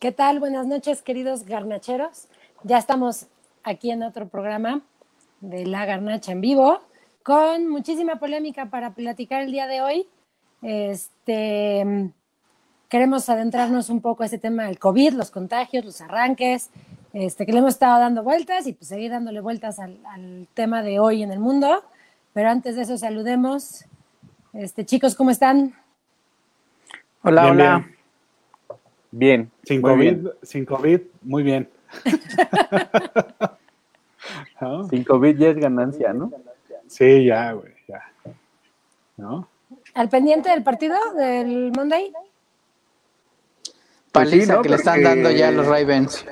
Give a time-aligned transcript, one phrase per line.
[0.00, 0.40] ¿Qué tal?
[0.40, 2.26] Buenas noches, queridos garnacheros.
[2.62, 3.26] Ya estamos
[3.62, 4.80] aquí en otro programa
[5.42, 6.80] de La Garnacha en vivo,
[7.22, 10.06] con muchísima polémica para platicar el día de hoy.
[10.62, 12.10] Este,
[12.88, 16.70] queremos adentrarnos un poco a ese tema del COVID, los contagios, los arranques,
[17.12, 20.82] este, que le hemos estado dando vueltas y pues seguir dándole vueltas al, al tema
[20.82, 21.84] de hoy en el mundo.
[22.32, 23.84] Pero antes de eso, saludemos.
[24.54, 25.74] Este, chicos, ¿cómo están?
[27.22, 27.78] Hola, Bien, hola.
[27.80, 27.99] Bien,
[29.12, 30.30] Sin muy COVID, bien.
[30.42, 31.68] sin COVID, muy bien.
[34.60, 34.88] ¿No?
[34.88, 36.32] Sin COVID ya es ganancia, ¿no?
[36.86, 38.02] Sí, ya, güey, ya.
[39.16, 39.48] ¿No?
[39.94, 42.12] ¿Al pendiente del partido del Monday?
[44.12, 44.62] Pues sí, Paliza ¿no?
[44.62, 46.24] que le están dando ya a los Ravens.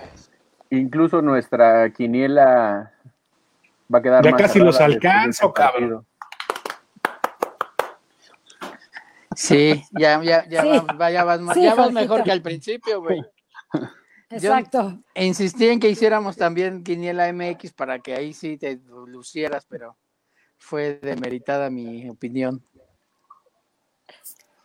[0.70, 2.92] Incluso nuestra quiniela
[3.92, 5.80] va a quedar Ya más casi los alcanzo, cabrón.
[5.80, 6.04] partido.
[9.40, 10.68] Sí, ya, ya, ya, Sí.
[10.68, 13.22] vas, va- ya vas, más- Sí, ya vas mejor que al principio, güey.
[14.30, 14.98] Exacto.
[15.14, 19.96] E insistí en que hiciéramos también Quiniela MX para que ahí sí te lucieras, pero
[20.56, 22.64] fue demeritada mi opinión.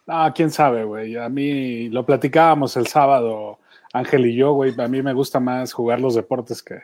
[0.07, 1.17] No, quién sabe, güey.
[1.17, 3.59] A mí lo platicábamos el sábado,
[3.93, 4.73] Ángel y yo, güey.
[4.81, 6.81] A mí me gusta más jugar los deportes que,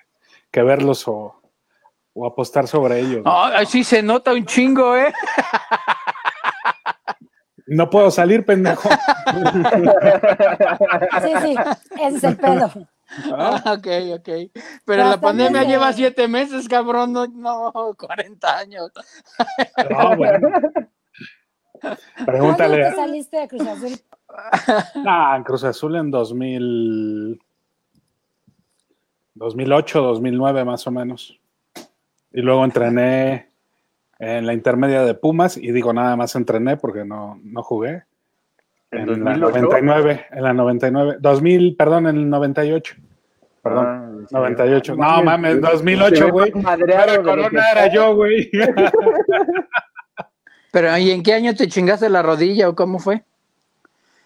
[0.52, 1.42] que verlos o,
[2.14, 3.24] o apostar sobre ellos.
[3.26, 5.12] Ay, sí se nota un chingo, ¿eh?
[7.70, 8.90] No puedo salir, pendejo.
[11.22, 11.56] Sí, sí,
[12.02, 12.72] ese es el pedo.
[13.30, 13.56] ¿no?
[13.56, 13.88] ok,
[14.20, 14.30] ok.
[14.86, 18.92] Pero la pandemia de- lleva siete meses, cabrón, no, no 40 años.
[19.90, 20.50] No, bueno.
[21.82, 22.90] ¿Cuándo Pregúntale.
[22.90, 23.92] te saliste de Cruz Azul?
[25.08, 27.40] Ah, en Cruz Azul en 2000,
[29.36, 31.40] 2008, 2009 más o menos.
[32.32, 33.49] Y luego entrené
[34.20, 38.04] en la intermedia de Pumas y digo nada más entrené porque no, no jugué.
[38.92, 39.62] ¿En En, la 2008?
[39.62, 42.96] 99, en la 99, 2000, perdón, en el 98.
[43.62, 44.36] Perdón, Ah, sí.
[44.36, 44.96] 98.
[44.96, 46.52] No Mames, mames, se 2008, ve güey.
[46.52, 48.50] que Corona era yo, güey.
[50.72, 53.24] Pero ¿y en qué año te chingaste la rodilla o cómo fue?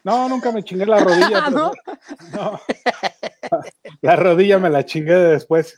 [0.03, 1.43] No, nunca me chingué la rodilla.
[1.45, 1.71] Ah, ¿no?
[1.85, 2.59] pero- no.
[4.01, 5.77] La rodilla me la chingué después.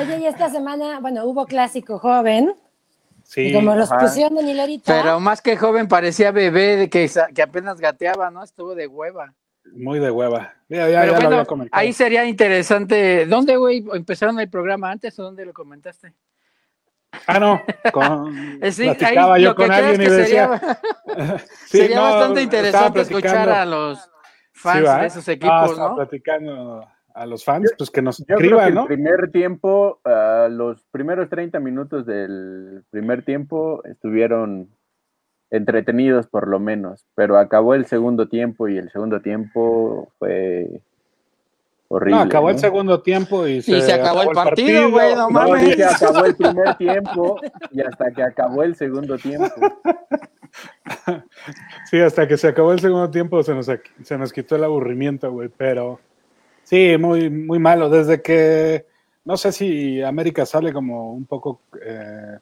[0.00, 2.54] Oye, y esta semana, bueno, hubo clásico joven,
[3.24, 3.48] Sí.
[3.48, 4.00] y como los ajá.
[4.00, 7.10] pusieron en hilerita, Pero más que joven parecía bebé de que,
[7.42, 8.42] apenas gateaba, ¿no?
[8.42, 9.34] Estuvo de hueva.
[9.74, 10.54] Muy de hueva.
[10.68, 13.26] Ya, ya, Pero ya bueno, ahí sería interesante.
[13.26, 13.84] ¿Dónde, güey?
[13.94, 16.12] ¿Empezaron el programa antes o dónde lo comentaste?
[17.26, 17.62] Ah, no.
[17.92, 20.58] Con, sí, platicaba ahí yo con alguien y que decía.
[20.58, 24.10] sería, Sí, sería no, bastante interesante escuchar a los
[24.52, 25.96] fans de esos Ah, equipos, estaba ¿no?
[25.96, 28.86] platicando a los fans, pues que nos Yo creo que escriban, el ¿no?
[28.86, 34.68] primer tiempo, ah, los primeros 30 minutos del primer tiempo estuvieron
[35.50, 40.80] entretenidos por lo menos, pero acabó el segundo tiempo y el segundo tiempo fue
[41.88, 42.16] horrible.
[42.16, 45.30] No, acabó el segundo tiempo y se, Y se acabó el partido, güey, no No,
[45.30, 45.66] mames.
[45.66, 47.38] dije, acabó el primer tiempo
[47.70, 49.50] y hasta que acabó el segundo tiempo.
[51.90, 53.70] Sí, hasta que se acabó el segundo tiempo se nos,
[54.02, 55.98] se nos quitó el aburrimiento, güey, pero
[56.72, 57.90] sí, muy, muy malo.
[57.90, 58.86] Desde que,
[59.26, 62.38] no sé si América sale como un poco eh,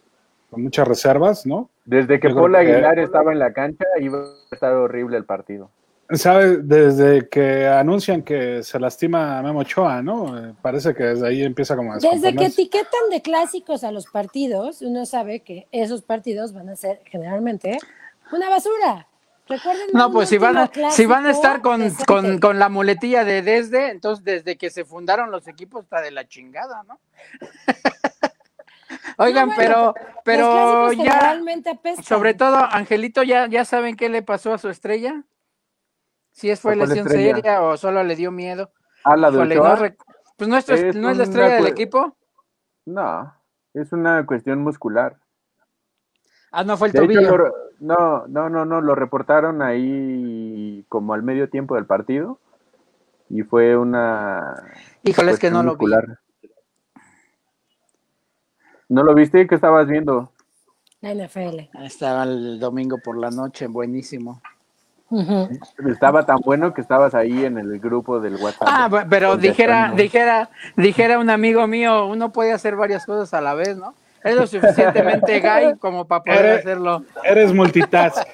[0.48, 1.68] con muchas reservas, ¿no?
[1.84, 5.24] Desde que Yo Paul que- Aguilar estaba en la cancha iba a estar horrible el
[5.24, 5.70] partido.
[6.12, 6.66] ¿Sabes?
[6.66, 10.36] Desde que anuncian que se lastima a Memo Ochoa, ¿no?
[10.38, 14.06] Eh, parece que desde ahí empieza como a desde que etiquetan de clásicos a los
[14.06, 17.78] partidos, uno sabe que esos partidos van a ser generalmente
[18.32, 19.06] una basura.
[19.50, 23.25] Recuerden No, pues si van a, si van a estar con, con, con la muletilla
[23.25, 27.00] de desde, entonces desde que se fundaron los equipos está de la chingada, ¿no?
[29.19, 29.94] Oigan, No, bueno,
[30.25, 31.38] pero, pero ya,
[32.03, 35.25] sobre todo, Angelito, ¿ya, ¿ya saben qué le pasó a su estrella?
[36.32, 37.35] Si es fue ¿A cuál lesión estrella?
[37.35, 38.73] seria o solo le dio miedo.
[39.05, 39.96] Ah, la de no, rec-
[40.37, 42.17] pues no es, no es la una estrella del equipo.
[42.87, 43.35] No,
[43.75, 45.19] es una cuestión muscular.
[46.52, 47.37] Ah, no fue el De hecho, tobillo.
[47.37, 52.38] lo- no, no, no, no, lo reportaron ahí como al medio tiempo del partido
[53.31, 54.55] y fue una
[55.02, 55.87] Híjole, es que no lo vi.
[58.88, 59.47] ¿No lo viste?
[59.47, 60.32] ¿Qué estabas viendo?
[61.00, 61.70] La NFL.
[61.85, 64.43] Estaba el domingo por la noche, buenísimo.
[65.88, 68.69] Estaba tan bueno que estabas ahí en el grupo del WhatsApp.
[68.70, 73.55] Ah, pero dijera, dijera, dijera un amigo mío, uno puede hacer varias cosas a la
[73.55, 73.94] vez, ¿no?
[74.22, 77.05] Es lo suficientemente gay como para poder Eres- hacerlo.
[77.25, 78.26] Eres multitask.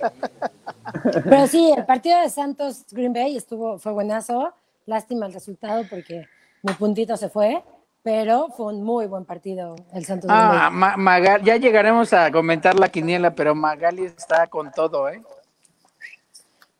[1.25, 4.53] Pero sí, el partido de Santos Green Bay estuvo, fue buenazo.
[4.87, 6.27] Lástima el resultado porque
[6.63, 7.63] mi puntito se fue,
[8.05, 10.79] pero fue un muy buen partido el Santos Green Ah, Bay.
[10.79, 15.21] Ma- Magal- ya llegaremos a comentar la quiniela, pero Magali está con todo, ¿eh?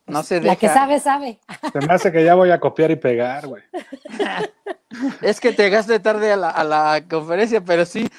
[0.05, 0.47] No se deja.
[0.47, 1.37] La que sabe, sabe.
[1.73, 3.63] Se me hace que ya voy a copiar y pegar, güey.
[5.21, 8.09] Es que te gasté tarde a la, a la conferencia, pero sí.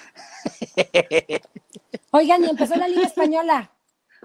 [2.11, 3.71] Oigan, y empezó la Liga Española.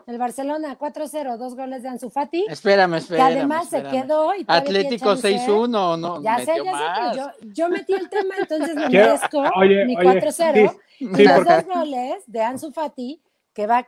[0.06, 2.46] El Barcelona 4-0, dos goles de Ansu Fati.
[2.50, 3.26] Espérame, Que espérame.
[3.38, 4.02] además se espérame.
[4.04, 5.38] quedó y Atlético chance.
[5.48, 7.00] 6-1, no, Ya sé, metió ya sé, más.
[7.00, 10.34] pero yo, yo metí el tema, entonces me merezco oye, mi oye, 4-0.
[10.34, 13.22] sí, y sí, los porque- dos goles de Ansu Fati,
[13.54, 13.88] que va...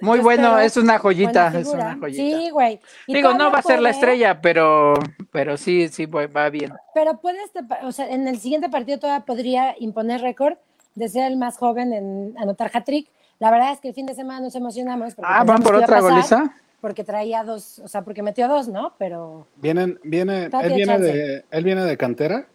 [0.00, 2.22] Muy bueno, espero es una joyita, es una joyita.
[2.38, 2.80] Sí, güey.
[3.08, 4.94] Y Digo, no va a ser la estrella, pero,
[5.32, 6.72] pero sí, sí, va va bien.
[6.94, 10.58] Pero puede, este o sea, en el siguiente partido todavía podría imponer récord
[10.94, 13.08] de ser el más joven en anotar hat-trick.
[13.38, 15.14] La verdad es que el fin de semana nos emocionamos.
[15.14, 16.54] porque Ah, ¿van por otra goliza?
[16.80, 18.94] Porque traía dos, o sea, porque metió dos, ¿no?
[18.98, 22.46] Pero Vienen, viene, él viene de, él viene de cantera.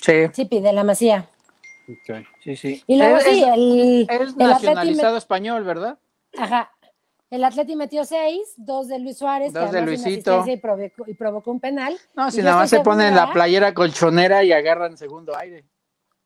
[0.00, 1.28] Sí, sí pide la masía.
[2.42, 2.82] Sí, sí.
[2.86, 5.98] Y luego es, sí, el, es el nacionalizado español, ¿verdad?
[6.38, 6.70] Ajá.
[7.30, 10.08] El Atleti metió seis, dos de Luis Suárez, Dos que de Luisito.
[10.40, 11.96] asistencia y provocó, y provocó un penal.
[12.14, 15.64] No, si nada más se ponen la playera colchonera y agarran segundo aire.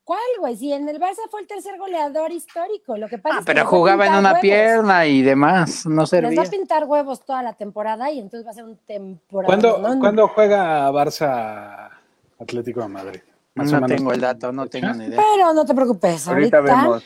[0.06, 0.56] ¿Cuál, güey?
[0.56, 2.96] Si en el Barça fue el tercer goleador histórico.
[2.96, 4.40] Lo que pasa Ah, es que pero jugaba en una huevos.
[4.40, 6.42] pierna y demás, no Les va servía.
[6.42, 9.46] a pintar huevos toda la temporada y entonces va a ser un temporada.
[9.48, 11.90] ¿Cuándo, ¿Cuándo juega Barça
[12.38, 13.20] Atlético de Madrid?
[13.56, 15.20] Más No tengo el dato, no tengo ni idea.
[15.20, 16.28] Pero no te preocupes.
[16.28, 17.04] Ahorita Ahorita, vemos.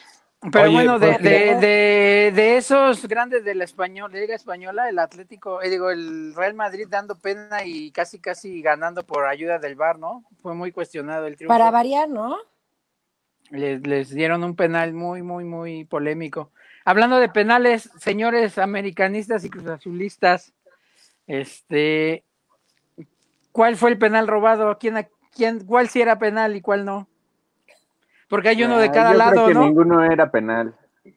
[0.52, 4.98] Pero Oye, bueno, de, de, de, de esos grandes de la español, Liga Española, el
[4.98, 9.74] Atlético, eh, digo, el Real Madrid dando pena y casi casi ganando por ayuda del
[9.74, 10.24] VAR, ¿no?
[10.42, 11.52] Fue muy cuestionado el triunfo.
[11.52, 12.36] para variar, ¿no?
[13.50, 16.50] Les, les dieron un penal muy, muy, muy polémico.
[16.84, 20.52] Hablando de penales, señores americanistas y cruzazulistas,
[21.26, 22.24] este,
[23.52, 24.78] ¿cuál fue el penal robado?
[24.78, 27.08] ¿Quién, a- quién, cuál sí era penal y cuál no?
[28.28, 29.64] Porque hay uno de Ah, cada creo lado, que ¿no?
[29.66, 30.74] ninguno era penal.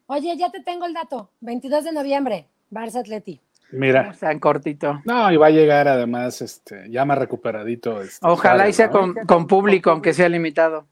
[0.08, 1.30] Oye, ya te tengo el dato.
[1.42, 3.40] 22 de noviembre, Barça Atleti.
[3.72, 4.14] Mira.
[4.20, 5.02] Tan cortito.
[5.06, 8.02] No, y va a llegar además, este, ya más recuperadito.
[8.02, 8.92] Este, Ojalá y sea ¿no?
[8.94, 10.88] con, con público, aunque sea limitado.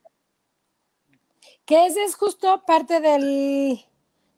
[1.72, 3.80] Que ese es justo parte del,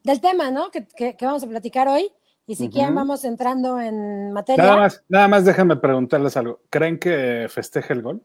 [0.04, 0.70] del tema, ¿no?
[0.70, 2.12] Que, que- que vamos a platicar hoy.
[2.46, 4.64] Y si quieren, vamos entrando en materia.
[4.64, 6.60] Nada más, nada más déjenme preguntarles algo.
[6.70, 8.22] ¿Creen que festeje el gol?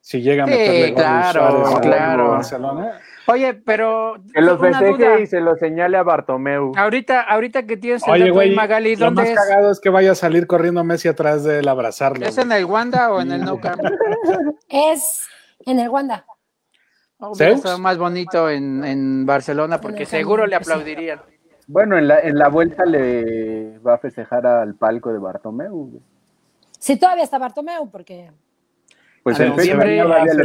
[0.00, 2.30] Si llega a Sí, meterle gol Luis claro, Suárez claro.
[2.30, 3.00] Barcelona.
[3.26, 6.70] Oye, pero Que lo festeje y se lo señale a Bartomeu.
[6.76, 9.36] Ahorita, ahorita que tienes el Oye, güey, Magali, lo ¿dónde más es?
[9.36, 12.24] cagado es que vaya a salir corriendo Messi atrás de él abrazarlo.
[12.24, 12.46] ¿Es güey.
[12.46, 13.80] en el Wanda o en el No Camp?
[14.68, 15.26] Es
[15.64, 16.24] en el Wanda.
[17.18, 20.62] Hubiera más bonito en, en Barcelona porque seguro le sí.
[20.62, 21.20] aplaudirían.
[21.66, 26.00] Bueno, en la, en la vuelta le va a festejar al palco de Bartomeu.
[26.78, 28.30] Sí, todavía está Bartomeu, porque
[29.22, 30.00] Pues fecha noviembre,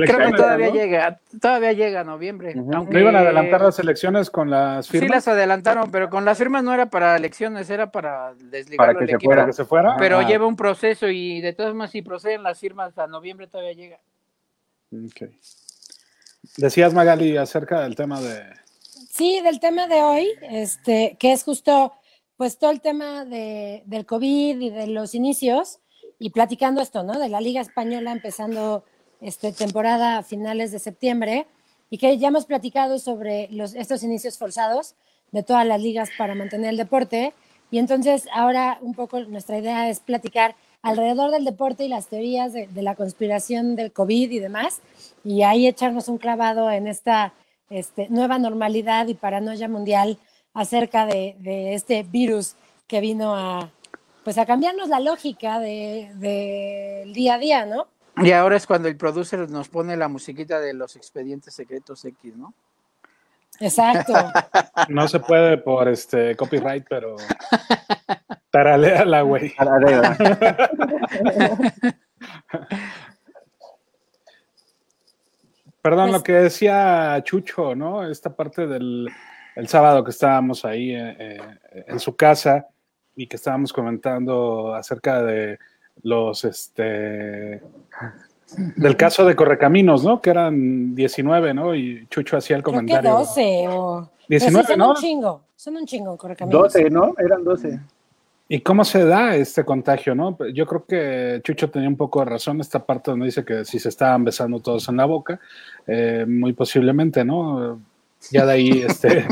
[0.07, 0.73] creo que todavía ¿no?
[0.73, 2.53] llega, todavía llega a noviembre.
[2.57, 2.73] Ujú.
[2.73, 6.25] aunque ¿No iban a adelantar las elecciones con las Sí firmas las adelantaron, pero con
[6.25, 9.29] las firmas no era para elecciones, era para desligarlo Para que se equipo.
[9.29, 9.97] para que se fuera?
[9.99, 13.45] Pero Ah, lleva un proceso y de todas formas si proceden las firmas a noviembre
[13.45, 13.99] todavía llega.
[14.91, 15.29] ok.
[16.57, 18.43] Decías, Magali, acerca del tema de...
[19.09, 21.93] sí, del tema de hoy, este, que es justo,
[22.37, 25.79] pues todo el tema de, del COVID y de los inicios,
[26.19, 27.17] y platicando esto, ¿no?
[27.19, 28.83] De la Liga Española empezando
[29.21, 31.47] este, temporada a finales de septiembre,
[31.89, 34.95] y que ya hemos platicado sobre los, estos inicios forzados
[35.31, 37.33] de todas las ligas para mantener el deporte.
[37.69, 42.53] Y entonces ahora un poco nuestra idea es platicar alrededor del deporte y las teorías
[42.53, 44.81] de, de la conspiración del COVID y demás,
[45.23, 47.33] y ahí echarnos un clavado en esta
[47.69, 50.17] este, nueva normalidad y paranoia mundial
[50.53, 52.55] acerca de, de este virus
[52.87, 53.71] que vino a,
[54.23, 57.87] pues a cambiarnos la lógica del de, día a día, ¿no?
[58.17, 62.35] Y ahora es cuando el producer nos pone la musiquita de los expedientes secretos X,
[62.35, 62.53] ¿no?
[63.59, 64.13] Exacto.
[64.89, 67.15] No se puede por este copyright, pero...
[68.51, 69.53] Taraléala, güey.
[69.57, 70.17] Arriba.
[75.81, 78.07] Perdón, Pues- lo que decía Chucho, ¿no?
[78.07, 79.09] Esta parte del
[79.55, 82.67] el sábado que estábamos ahí eh, eh, en su casa
[83.15, 85.59] y que estábamos comentando acerca de
[86.03, 87.61] los, este,
[88.77, 90.21] del caso de Correcaminos, ¿no?
[90.21, 91.75] Que eran 19, ¿no?
[91.75, 93.11] Y Chucho hacía el Creo que comentario.
[93.11, 94.09] 12 o...
[94.27, 94.89] pero sí, 19, son ¿no?
[94.91, 96.61] un chingo, son un chingo, correcaminos.
[96.73, 97.13] 12, ¿no?
[97.17, 97.79] Eran 12.
[98.53, 100.37] ¿Y cómo se da este contagio, no?
[100.53, 103.79] Yo creo que Chucho tenía un poco de razón esta parte donde dice que si
[103.79, 105.39] se estaban besando todos en la boca,
[105.87, 107.79] eh, muy posiblemente, ¿no?
[108.29, 109.25] Ya de ahí este,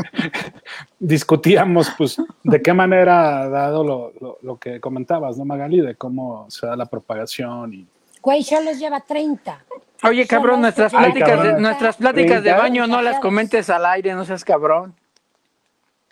[1.00, 5.82] discutíamos, pues, de qué manera, dado lo, lo, lo que comentabas, ¿no, Magali?
[5.82, 7.88] De cómo se da la propagación y...
[8.22, 9.66] Güey, los lleva 30.
[10.04, 11.62] Oye, cabrón, nuestras pláticas, de, cabrón.
[11.62, 14.96] nuestras pláticas de baño no las comentes al aire, no seas cabrón.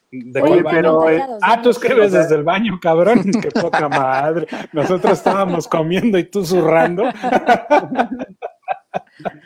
[0.09, 1.63] ¿De Oye, pero, eh, Ah, ¿no?
[1.63, 3.23] tú escribes desde el baño, cabrón.
[3.41, 4.47] Qué poca madre.
[4.71, 7.03] Nosotros estábamos comiendo y tú zurrando.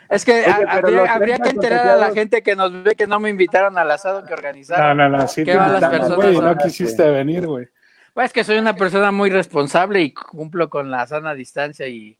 [0.08, 2.94] Es que Oye, habría, los habría 30 que enterar a la gente que nos ve
[2.94, 4.96] que no me invitaron al asado que No, organizaron.
[4.96, 5.26] no, no.
[5.26, 6.38] Sí ¿Qué te güey.
[6.38, 7.68] No quisiste venir, güey.
[8.12, 12.18] Pues es que soy una persona muy responsable y cumplo con la sana distancia y,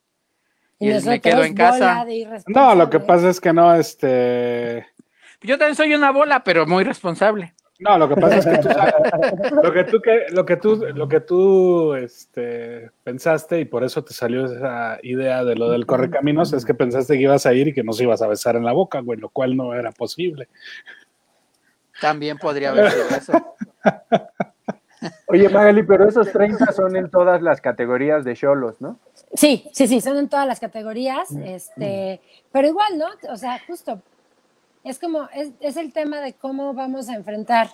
[0.79, 2.03] y me quedo en casa.
[2.47, 4.87] No, lo que pasa es que no, este.
[5.41, 7.53] Yo también soy una bola, pero muy responsable.
[7.83, 10.85] No, lo que pasa es que tú sabes, lo que tú que, lo que tú,
[10.95, 15.85] lo que tú este, pensaste y por eso te salió esa idea de lo del
[15.85, 18.63] correcaminos es que pensaste que ibas a ir y que nos ibas a besar en
[18.63, 20.47] la boca, güey, lo cual no era posible.
[21.99, 23.55] También podría haber sido eso.
[25.27, 28.99] Oye, Magali, pero esos 30 son en todas las categorías de cholos, ¿no?
[29.33, 32.21] Sí, sí, sí, son en todas las categorías, este,
[32.51, 33.07] pero igual, ¿no?
[33.29, 34.01] O sea, justo,
[34.83, 37.69] es como, es, es el tema de cómo vamos a enfrentar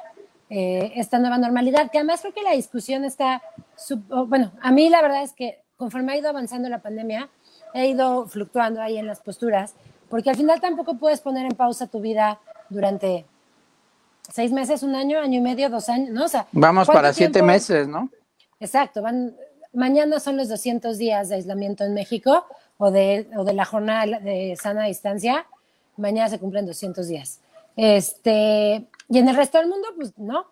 [0.50, 3.42] eh, esta nueva normalidad, que además creo que la discusión está,
[3.76, 7.30] sub- bueno, a mí la verdad es que conforme ha ido avanzando la pandemia,
[7.74, 9.76] he ido fluctuando ahí en las posturas,
[10.10, 12.40] porque al final tampoco puedes poner en pausa tu vida
[12.70, 13.26] durante
[14.32, 16.26] seis meses, un año, año y medio, dos años, ¿no?
[16.26, 18.10] O sea, Vamos ¿cuánto para siete tiempo- meses, ¿no?
[18.60, 19.36] Exacto, van,
[19.74, 22.46] mañana son los 200 días de aislamiento en México
[22.78, 25.46] o de, o de la jornada de sana distancia.
[26.00, 27.40] Mañana se cumplen 200 días.
[27.76, 30.48] Este, y en el resto del mundo, pues no,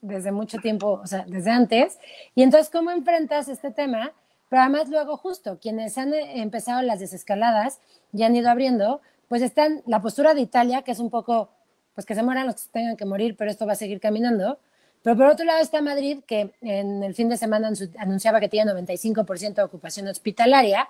[0.00, 1.98] desde mucho tiempo, o sea, desde antes.
[2.34, 4.12] Y entonces, ¿cómo enfrentas este tema?
[4.48, 7.80] Pero además luego justo, quienes han eh, empezado las desescaladas
[8.12, 11.50] y han ido abriendo, pues están la postura de Italia, que es un poco,
[11.94, 14.58] pues que se mueran los que tengan que morir, pero esto va a seguir caminando.
[15.02, 18.72] Pero por otro lado está Madrid, que en el fin de semana anunciaba que tiene
[18.72, 20.88] 95% de ocupación hospitalaria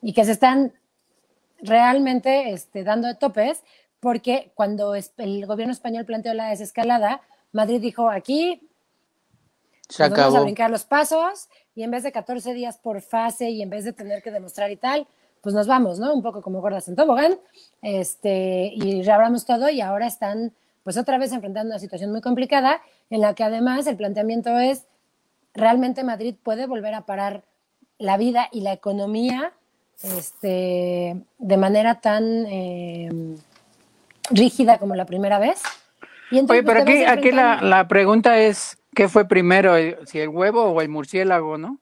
[0.00, 0.72] y que se están
[1.62, 3.62] realmente este, dando de topes,
[4.00, 7.20] porque cuando el gobierno español planteó la desescalada,
[7.52, 8.68] Madrid dijo, aquí
[9.88, 13.50] Se nos vamos a brincar los pasos y en vez de 14 días por fase
[13.50, 15.06] y en vez de tener que demostrar y tal,
[15.40, 16.14] pues nos vamos, ¿no?
[16.14, 17.38] Un poco como gordas en tobogán,
[17.82, 20.52] este, y reabramos todo y ahora están
[20.82, 24.86] pues otra vez enfrentando una situación muy complicada en la que además el planteamiento es,
[25.52, 27.44] ¿realmente Madrid puede volver a parar
[27.98, 29.52] la vida y la economía
[30.02, 33.08] este, de manera tan eh,
[34.30, 35.62] rígida como la primera vez?
[36.30, 39.74] Y entonces, Oye, pero pues, aquí, aquí la, la pregunta es, ¿qué fue primero,
[40.06, 41.78] si el huevo o el murciélago, no?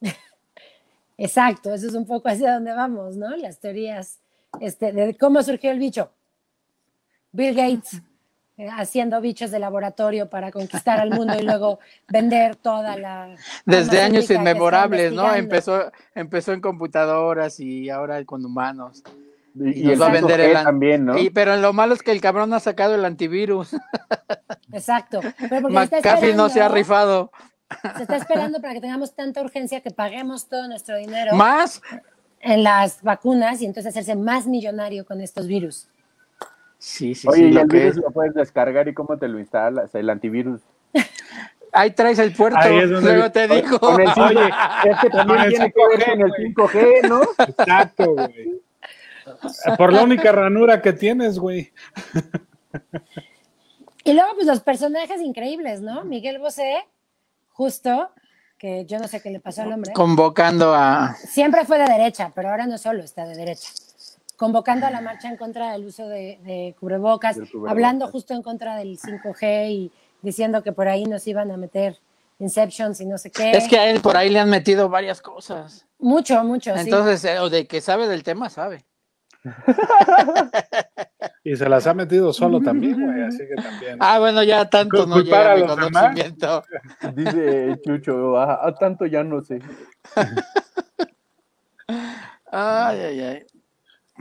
[1.18, 3.36] Exacto, eso es un poco hacia donde vamos, ¿no?
[3.36, 4.18] Las teorías
[4.60, 6.10] este, de cómo surgió el bicho.
[7.32, 8.02] Bill Gates
[8.70, 11.78] haciendo bichos de laboratorio para conquistar al mundo y luego
[12.08, 13.34] vender toda la...
[13.64, 15.34] Desde años inmemorables, ¿no?
[15.34, 19.02] Empezó, empezó en computadoras y ahora con humanos.
[19.54, 21.18] Y, nos el va a vender 5G el también, ¿no?
[21.18, 23.76] Y, pero lo malo es que el cabrón ha sacado el antivirus.
[24.72, 25.20] Exacto.
[25.50, 27.32] Pero McAfee no se ha esperando- rifado.
[27.96, 31.80] Se está esperando para que tengamos tanta urgencia que paguemos todo nuestro dinero ¿Más?
[32.40, 35.88] en las vacunas y entonces hacerse más millonario con estos virus.
[36.84, 37.44] Sí, sí, Oye, sí.
[37.44, 38.02] y Lo el que virus es.
[38.02, 40.60] lo puedes descargar y cómo te lo instalas, el antivirus.
[41.72, 42.58] Ahí traes el puerto.
[42.60, 43.78] Ahí es donde- Luego te digo.
[43.78, 46.54] Con el 5G, Oye, es que también tiene que ver 5G, con el güey.
[46.54, 47.22] 5G, ¿no?
[47.46, 48.60] Exacto, güey.
[49.78, 51.72] Por la única ranura que tienes, güey.
[54.04, 56.04] Y luego, pues los personajes increíbles, ¿no?
[56.04, 56.84] Miguel Bosé,
[57.52, 58.10] justo,
[58.58, 59.92] que yo no sé qué le pasó al hombre.
[59.92, 61.14] Convocando a.
[61.14, 63.68] Siempre fue de derecha, pero ahora no solo está de derecha.
[64.42, 68.74] Convocando a la marcha en contra del uso de, de cubrebocas, hablando justo en contra
[68.74, 72.00] del 5G y diciendo que por ahí nos iban a meter
[72.40, 73.52] Inceptions y no sé qué.
[73.52, 75.86] Es que a él por ahí le han metido varias cosas.
[76.00, 76.80] Mucho, mucho, sí.
[76.80, 78.84] Entonces, eh, o de que sabe del tema, sabe.
[81.44, 83.22] Y se las ha metido solo también, güey.
[83.28, 83.96] Así que también.
[84.00, 86.02] Ah, bueno, ya tanto no llega mi los demás.
[86.02, 86.64] conocimiento.
[87.14, 89.60] Dice Chucho, a, a tanto ya no sé.
[92.50, 93.46] Ay, ay, ay.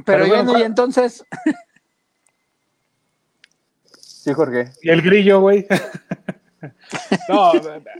[0.05, 1.23] Pero, Pero bueno, bueno, y ¿cuál- entonces,
[3.99, 4.71] Sí, Jorge.
[4.83, 5.65] Y el grillo, güey.
[7.27, 7.53] No,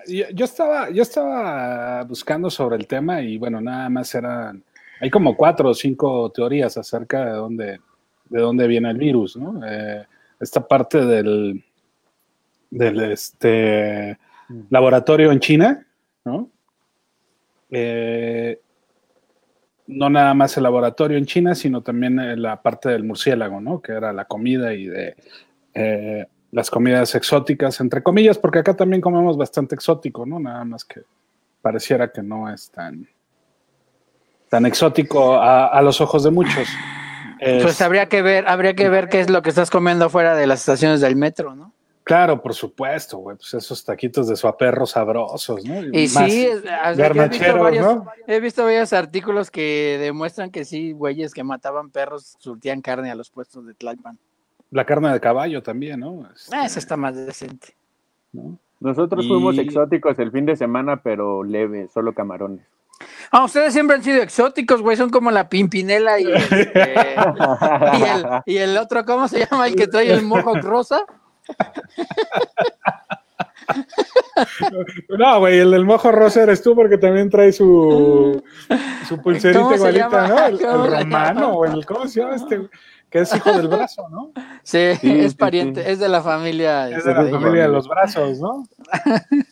[0.05, 4.63] yo, yo estaba, yo estaba buscando sobre el tema y bueno, nada más eran,
[4.99, 7.79] hay como cuatro o cinco teorías acerca de dónde,
[8.29, 9.65] de dónde viene el virus, ¿no?
[9.65, 10.05] Eh,
[10.39, 11.63] esta parte del,
[12.69, 14.19] del este,
[14.69, 15.83] laboratorio en China,
[16.23, 16.47] ¿no?
[17.71, 18.59] Eh,
[19.91, 23.81] no nada más el laboratorio en China, sino también eh, la parte del murciélago, ¿no?
[23.81, 25.15] Que era la comida y de
[25.73, 30.39] eh, las comidas exóticas, entre comillas, porque acá también comemos bastante exótico, ¿no?
[30.39, 31.01] Nada más que
[31.61, 33.07] pareciera que no es tan,
[34.49, 36.67] tan exótico a, a los ojos de muchos.
[37.39, 40.35] Es- pues habría que ver, habría que ver qué es lo que estás comiendo fuera
[40.35, 41.73] de las estaciones del metro, ¿no?
[42.03, 43.37] Claro, por supuesto, güey.
[43.37, 45.81] Pues esos taquitos de suaperro sabrosos, ¿no?
[45.83, 46.47] Y Más sí,
[46.95, 48.05] garnacheros, varios, ¿no?
[48.27, 53.15] he visto varios artículos que demuestran que sí, güeyes que mataban perros surtían carne a
[53.15, 54.17] los puestos de Tlalpan.
[54.71, 56.27] La carne de caballo también, ¿no?
[56.33, 57.75] Este, Ah, esa está más decente.
[58.33, 58.57] ¿no?
[58.79, 62.65] Nosotros Y- fuimos exóticos el fin de semana, pero leve, solo camarones.
[63.31, 66.71] Ah, ustedes siempre han sido exóticos, güey, son como la Pimpinela y, este,
[67.99, 69.67] y, el, y el otro, ¿cómo se llama?
[69.67, 71.05] El que trae el mojo rosa.
[75.17, 78.41] No, güey, el del mojo rosa eres tú porque también trae su,
[79.07, 80.27] su pulserita ¿Cómo se igualita, llama?
[80.27, 80.45] ¿no?
[80.45, 82.69] El, el ¿Cómo se romano, o el, ¿cómo se llama este?
[83.09, 84.31] Que es hijo del brazo, ¿no?
[84.63, 85.89] Sí, Sí, es pariente, sí.
[85.91, 86.89] es de la familia.
[86.89, 88.65] Es de la familia de los brazos, ¿no?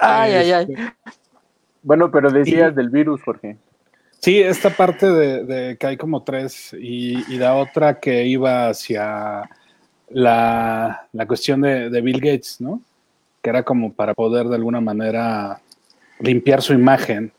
[0.00, 0.66] Ay, ay, ay.
[0.68, 0.94] Este,
[1.82, 3.56] Bueno, pero decías Y- del virus, Jorge.
[4.18, 8.68] Sí, esta parte de, de que hay como tres y, y la otra que iba
[8.70, 9.48] hacia
[10.14, 12.80] la, la cuestión de, de Bill Gates, ¿no?
[13.42, 15.60] Que era como para poder de alguna manera
[16.20, 17.32] limpiar su imagen.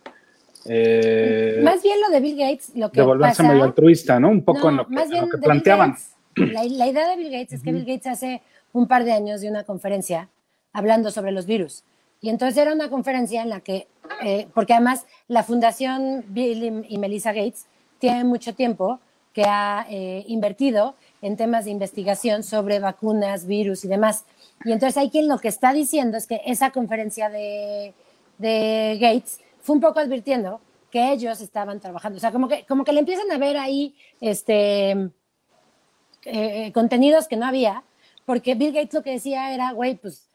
[0.66, 3.50] eh, Más bien lo de Bill Gates, lo que de volverse pasa...
[3.50, 4.30] medio altruista, ¿no?
[4.30, 5.92] Un poco No, en lo que, más en bien lo que de Bill planteaban.
[5.92, 8.42] Gates, la, la idea de Bill Gates es que Bill Gates hace
[8.74, 10.28] un par de años dio una conferencia
[10.74, 11.84] hablando sobre los virus.
[12.22, 13.88] Y entonces era una conferencia en la que,
[14.24, 17.68] eh, porque además la Fundación Bill y, y Melissa Gates
[18.00, 19.00] tiene mucho tiempo
[19.34, 24.26] que ha eh, invertido en temas de investigación sobre vacunas, virus y demás.
[24.64, 27.96] Y entonces hay quien lo que está diciendo es que esa conferencia de,
[28.38, 32.18] de Gates fue un poco advirtiendo que ellos estaban trabajando.
[32.18, 35.10] O sea, como que, como que le empiezan a ver ahí este,
[36.26, 37.84] eh, contenidos que no había,
[38.26, 40.28] porque Bill Gates lo que decía era, güey, pues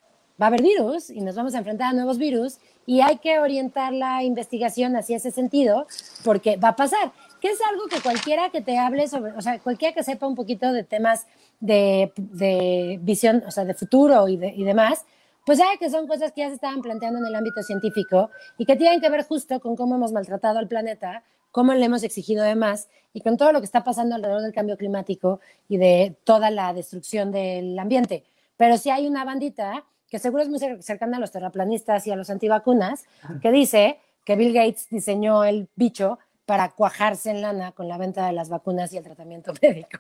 [0.43, 3.39] va a haber virus y nos vamos a enfrentar a nuevos virus y hay que
[3.39, 5.87] orientar la investigación hacia ese sentido
[6.25, 7.13] porque va a pasar.
[7.41, 10.35] Que es algo que cualquiera que te hable sobre, o sea, cualquiera que sepa un
[10.35, 11.27] poquito de temas
[11.59, 15.05] de, de visión, o sea, de futuro y, de, y demás,
[15.47, 18.67] pues sabe que son cosas que ya se estaban planteando en el ámbito científico y
[18.67, 22.45] que tienen que ver justo con cómo hemos maltratado al planeta, cómo le hemos exigido
[22.45, 26.15] de más y con todo lo que está pasando alrededor del cambio climático y de
[26.25, 28.23] toda la destrucción del ambiente.
[28.57, 32.11] Pero sí hay una bandita que seguro es muy cer- cercana a los terraplanistas y
[32.11, 33.05] a los antivacunas,
[33.41, 36.19] que dice que Bill Gates diseñó el bicho
[36.51, 39.99] para cuajarse en lana con la venta de las vacunas y el tratamiento médico.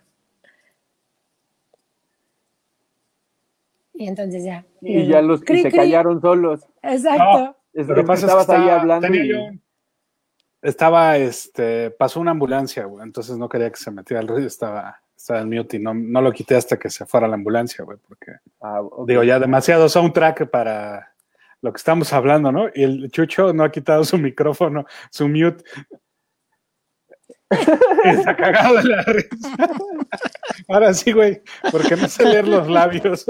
[3.94, 4.64] Y entonces ya.
[4.80, 5.78] Y ya los y Cri, se cri.
[5.78, 6.66] callaron solos.
[6.82, 7.56] Exacto.
[7.72, 9.62] Es Lo que que pasa es que estabas ahí hablando y- un-
[10.60, 15.00] estaba, este, pasó una ambulancia, güey, entonces no quería que se metiera el ruido, estaba,
[15.16, 17.96] estaba en mute y no, no lo quité hasta que se fuera la ambulancia, güey,
[18.08, 19.06] porque, Ah, ok.
[19.08, 21.14] digo, ya demasiado soundtrack para
[21.62, 22.66] lo que estamos hablando, ¿no?
[22.74, 25.62] Y el Chucho no ha quitado su micrófono, su mute.
[28.04, 29.48] Está cagado de la risa.
[30.68, 33.26] Ahora sí, güey, porque no sé leer los labios.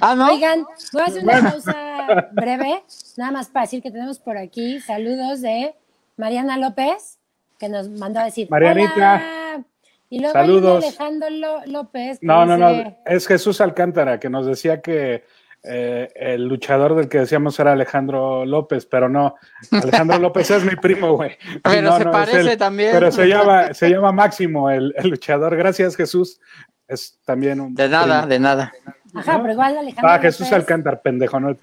[0.00, 0.28] Ah, no.
[0.28, 2.82] Oigan, voy a hacer una pausa breve,
[3.16, 5.74] nada más para decir que tenemos por aquí saludos de
[6.16, 7.18] Mariana López,
[7.58, 8.48] que nos mandó a decir.
[8.50, 9.16] Marianita.
[9.16, 9.64] "Hola".
[10.10, 10.84] Y luego hay Saludos.
[10.84, 11.28] Alejandro
[11.66, 12.18] López.
[12.20, 15.24] No, no, no, es Jesús Alcántara que nos decía que
[15.62, 19.34] eh, el luchador del que decíamos era Alejandro López, pero no,
[19.70, 21.36] Alejandro López es mi primo, güey.
[21.62, 22.56] Pero No, se no, parece él.
[22.58, 22.90] también.
[22.92, 25.56] Pero se llama, se llama Máximo, el, el luchador.
[25.56, 26.40] Gracias, Jesús.
[26.88, 27.74] Es también un.
[27.74, 28.26] De nada, primo.
[28.28, 28.72] de nada.
[29.14, 31.56] Ajá, pero igual Alejandro Ah, Jesús López, Alcántara, pendejo, ¿no?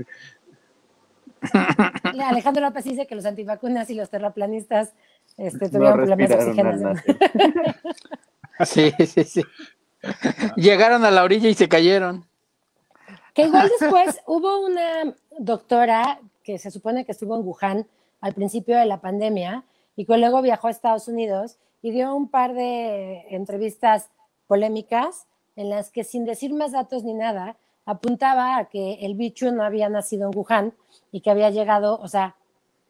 [2.25, 4.93] Alejandro López dice que los antivacunas y los terraplanistas
[5.37, 7.17] este, No tuvieron problemas nacer.
[8.65, 9.43] Sí, sí, sí.
[10.55, 12.26] Llegaron a la orilla y se cayeron.
[13.37, 17.85] Que igual después hubo una doctora que se supone que estuvo en Wuhan
[18.19, 19.63] al principio de la pandemia
[19.95, 24.09] y que luego viajó a Estados Unidos y dio un par de entrevistas
[24.47, 29.51] polémicas en las que sin decir más datos ni nada apuntaba a que el bicho
[29.51, 30.73] no había nacido en Wuhan
[31.11, 32.35] y que había llegado, o sea,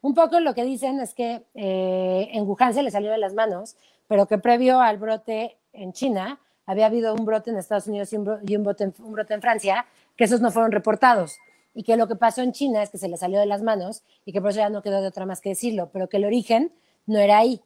[0.01, 3.33] un poco lo que dicen es que eh, en Wuhan se le salió de las
[3.33, 3.75] manos,
[4.07, 8.17] pero que previo al brote en China había habido un brote en Estados Unidos y
[8.17, 8.23] un,
[8.63, 9.86] brote, en, un brote en Francia,
[10.17, 11.38] que esos no fueron reportados.
[11.73, 14.03] Y que lo que pasó en China es que se le salió de las manos
[14.25, 16.25] y que por eso ya no quedó de otra más que decirlo, pero que el
[16.25, 16.71] origen
[17.06, 17.62] no era ahí.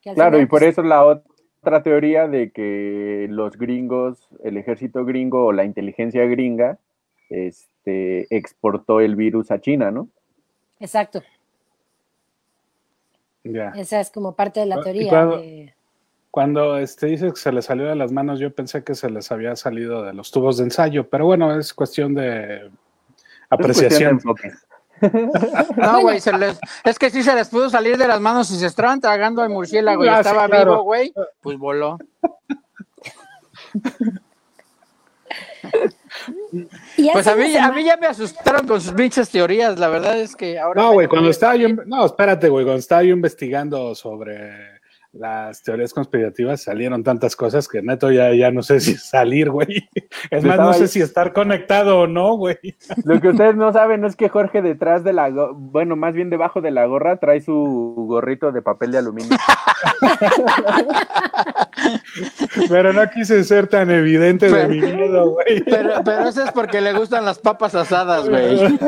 [0.00, 4.56] Que Claro, final, y por pues, eso la otra teoría de que los gringos, el
[4.56, 6.78] ejército gringo o la inteligencia gringa,
[7.28, 10.08] este, exportó el virus a China, ¿no?
[10.80, 11.22] Exacto,
[13.44, 13.70] Ya.
[13.76, 15.26] esa es como parte de la ¿Y teoría.
[15.26, 15.74] de-
[16.30, 19.32] Cuando este, dices que se les salió de las manos, yo pensé que se les
[19.32, 22.70] había salido de los tubos de ensayo, pero bueno, es cuestión de Es
[23.50, 24.20] apreciación.
[24.20, 24.52] cuestión de enfoque.
[25.76, 28.56] No, güey, se les- es que sí se les pudo salir de las manos y
[28.58, 30.72] se estaban tragando al murciélago y Ah, sí, estaba claro.
[30.72, 31.96] vivo, güey, pues voló.
[37.12, 40.36] pues a mí, a mí ya me asustaron con sus pinches teorías, la verdad es
[40.36, 40.82] que ahora...
[40.82, 41.68] No, güey, cuando estaba yo...
[41.86, 44.79] No, espérate, güey, cuando estaba yo investigando sobre
[45.12, 49.88] las teorías conspirativas salieron tantas cosas que neto ya, ya no sé si salir, güey.
[50.30, 52.58] Es más, no sé si estar conectado o no, güey.
[53.04, 56.60] Lo que ustedes no saben es que Jorge detrás de la, bueno, más bien debajo
[56.60, 59.36] de la gorra trae su gorrito de papel de aluminio.
[62.68, 65.64] Pero no quise ser tan evidente de mi miedo, güey.
[65.64, 68.58] Pero, pero eso es porque le gustan las papas asadas, güey.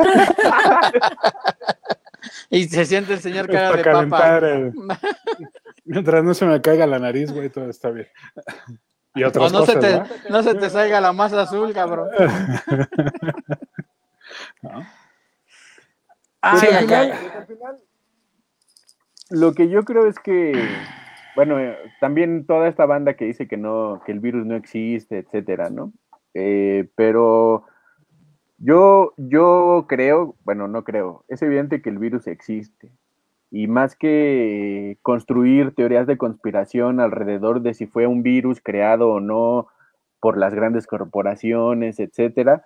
[2.50, 4.40] y se siente el señor cara de papa.
[5.92, 8.08] Mientras no se me caiga la nariz, güey, todo está bien.
[9.14, 12.08] Y otras no, se te, no se te salga la masa azul, cabrón.
[16.44, 16.86] Ah, sí, al,
[17.46, 17.78] final,
[19.30, 20.52] lo que yo creo es que,
[21.36, 25.18] bueno, eh, también toda esta banda que dice que no, que el virus no existe,
[25.18, 25.92] etcétera, ¿no?
[26.34, 27.66] Eh, pero
[28.58, 32.90] yo, yo creo, bueno, no creo, es evidente que el virus existe
[33.52, 39.20] y más que construir teorías de conspiración alrededor de si fue un virus creado o
[39.20, 39.68] no
[40.20, 42.64] por las grandes corporaciones, etcétera,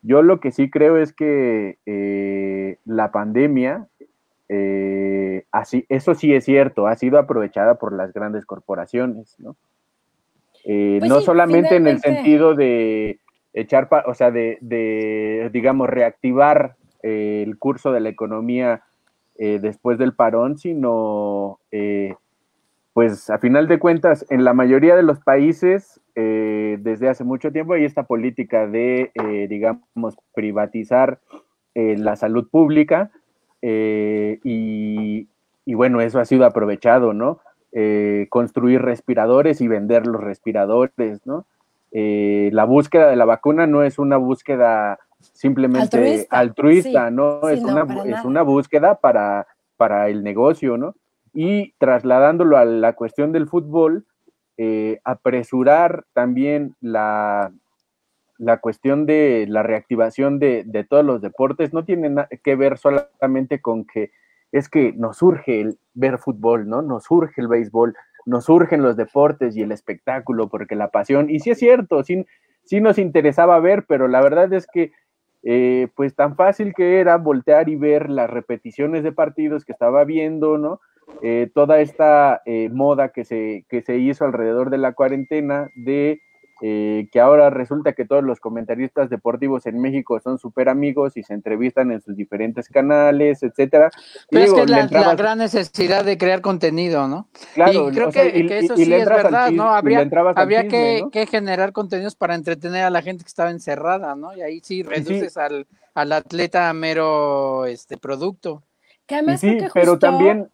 [0.00, 3.86] yo lo que sí creo es que eh, la pandemia,
[4.48, 9.56] eh, así, eso sí es cierto, ha sido aprovechada por las grandes corporaciones, ¿no?
[10.64, 13.18] Eh, pues no solamente en el sentido de
[13.52, 18.82] echar, o sea, de, de digamos, reactivar el curso de la economía
[19.36, 22.14] eh, después del parón, sino, eh,
[22.92, 27.50] pues a final de cuentas, en la mayoría de los países, eh, desde hace mucho
[27.50, 29.10] tiempo hay esta política de,
[29.48, 31.18] digamos, privatizar
[31.74, 33.10] la salud pública
[33.60, 35.26] y,
[35.64, 37.40] y, bueno, eso ha sido aprovechado, ¿no?
[38.28, 41.46] construir respiradores y vender los respiradores, ¿no?
[41.90, 45.00] la búsqueda de la vacuna no es una búsqueda
[45.32, 47.48] simplemente altruista, ¿no?
[47.48, 50.94] es, una, es una búsqueda para, para el negocio, ¿no?
[51.32, 54.06] Y trasladándolo a la cuestión del fútbol,
[54.56, 57.52] eh, apresurar también la,
[58.38, 63.60] la cuestión de la reactivación de, de, todos los deportes no tiene que ver solamente
[63.60, 64.12] con que
[64.52, 66.80] es que nos urge el ver fútbol, ¿no?
[66.80, 71.40] Nos urge el béisbol, nos urgen los deportes y el espectáculo, porque la pasión, y
[71.40, 72.24] sí es cierto, sí,
[72.62, 74.92] sí nos interesaba ver, pero la verdad es que
[75.44, 80.04] eh, pues tan fácil que era voltear y ver las repeticiones de partidos que estaba
[80.04, 80.80] viendo, ¿no?
[81.22, 86.22] Eh, toda esta eh, moda que se, que se hizo alrededor de la cuarentena de
[86.66, 91.22] eh, que ahora resulta que todos los comentaristas deportivos en México son súper amigos y
[91.22, 93.90] se entrevistan en sus diferentes canales, etcétera.
[94.30, 97.28] Pero es que la, la, gran necesidad de crear contenido, ¿no?
[97.52, 99.74] Claro, y creo que, eso sí es verdad, ¿no?
[99.74, 104.34] Habría, habría que, que, generar contenidos para entretener a la gente que estaba encerrada, ¿no?
[104.34, 108.62] Y ahí sí reduces Al, al, atleta mero este producto.
[109.04, 110.48] Que sí, pero también,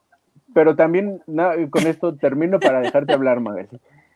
[0.55, 1.23] pero también,
[1.71, 3.69] con esto termino para dejarte hablar, Magali.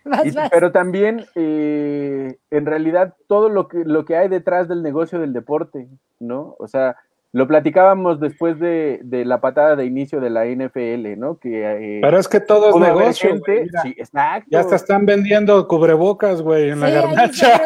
[0.51, 5.33] Pero también, eh, en realidad, todo lo que, lo que hay detrás del negocio del
[5.33, 5.89] deporte,
[6.21, 6.55] ¿no?
[6.59, 6.97] O sea,
[7.35, 11.37] lo platicábamos después de, de la patada de inicio de la NFL, ¿no?
[11.39, 13.41] Que, eh, Pero es que todo es negocio.
[13.83, 13.97] sí,
[14.47, 17.61] Ya hasta están vendiendo cubrebocas, güey, en la garnacha.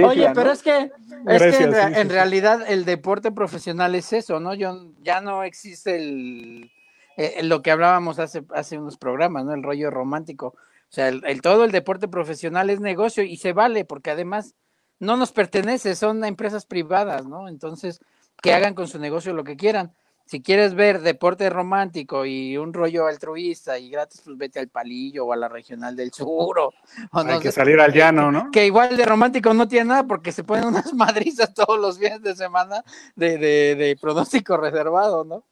[0.06, 0.92] Oye, pero es que,
[1.26, 4.54] es que en, en realidad el deporte profesional es eso, ¿no?
[4.54, 6.70] Yo, ya no existe el
[7.16, 9.54] eh, lo que hablábamos hace, hace unos programas, ¿no?
[9.54, 10.54] El rollo romántico.
[10.90, 14.54] O sea, el, todo el deporte profesional es negocio y se vale porque además
[14.98, 17.48] no nos pertenece, son empresas privadas, ¿no?
[17.48, 18.00] Entonces,
[18.42, 19.92] que hagan con su negocio lo que quieran.
[20.26, 25.26] Si quieres ver deporte romántico y un rollo altruista y gratis, pues vete al Palillo
[25.26, 26.58] o a la Regional del Sur.
[26.58, 26.72] O,
[27.12, 28.50] Hay que salir al llano, ¿no?
[28.52, 32.22] Que igual de romántico no tiene nada porque se ponen unas madrizas todos los fines
[32.22, 32.84] de semana
[33.16, 35.44] de, de, de pronóstico reservado, ¿no?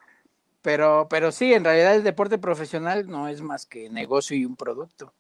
[0.63, 4.57] Pero, pero sí, en realidad el deporte profesional no es más que negocio y un
[4.57, 5.15] producto.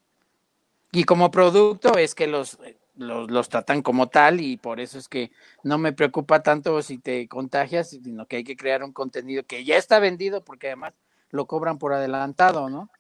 [0.91, 2.59] Y como producto es que los,
[2.97, 5.31] los, los, tratan como tal y por eso es que
[5.63, 9.65] no me preocupa tanto si te contagias, sino que hay que crear un contenido que
[9.65, 10.95] ya está vendido porque además
[11.31, 12.91] lo cobran por adelantado, ¿no?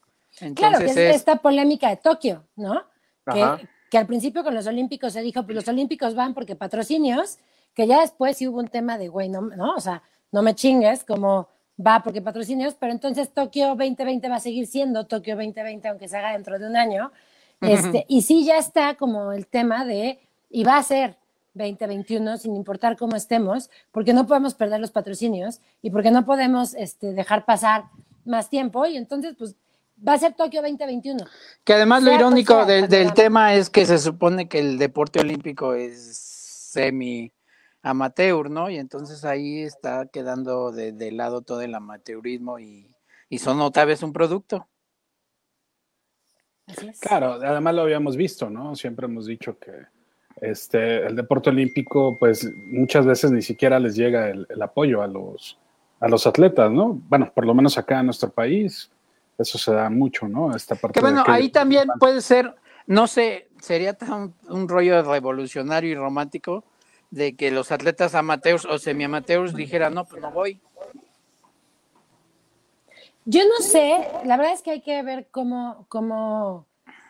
[0.40, 2.84] Entonces claro, que es, esta polémica de Tokio, ¿no?
[3.32, 7.38] Que, que, al principio con los Olímpicos se dijo, pues los Olímpicos van porque patrocinios,
[7.74, 10.54] que ya después sí hubo un tema de, güey, no, no, o sea, no me
[10.54, 11.48] chingues, como
[11.84, 16.16] va porque patrocinios, pero entonces Tokio 2020 va a seguir siendo Tokio 2020, aunque se
[16.16, 17.12] haga dentro de un año.
[17.60, 21.16] Este, y sí ya está como el tema de, y va a ser
[21.54, 26.74] 2021, sin importar cómo estemos, porque no podemos perder los patrocinios y porque no podemos
[26.74, 27.84] este, dejar pasar
[28.24, 28.86] más tiempo.
[28.86, 29.56] Y entonces, pues,
[30.06, 31.24] va a ser Tokio 2021.
[31.64, 34.78] Que además lo Sea irónico sea del, del tema es que se supone que el
[34.78, 36.16] deporte olímpico es
[36.72, 37.32] semi
[37.88, 38.70] amateur, ¿no?
[38.70, 42.94] Y entonces ahí está quedando de, de lado todo el amateurismo y,
[43.28, 44.66] y son otra vez un producto.
[46.66, 47.00] Así es.
[47.00, 48.76] Claro, además lo habíamos visto, ¿no?
[48.76, 49.72] Siempre hemos dicho que
[50.40, 55.06] este, el deporte olímpico, pues muchas veces ni siquiera les llega el, el apoyo a
[55.06, 55.58] los,
[56.00, 57.00] a los atletas, ¿no?
[57.08, 58.90] Bueno, por lo menos acá en nuestro país,
[59.38, 60.54] eso se da mucho, ¿no?
[60.54, 62.54] Esta parte Que bueno, de que- ahí también puede ser,
[62.86, 66.64] no sé, sería tan un rollo revolucionario y romántico
[67.10, 70.60] de que los atletas amateurs o semi-amateurs dijeran, no, pues no voy.
[73.24, 76.66] Yo no sé, la verdad es que hay que ver cómo, cómo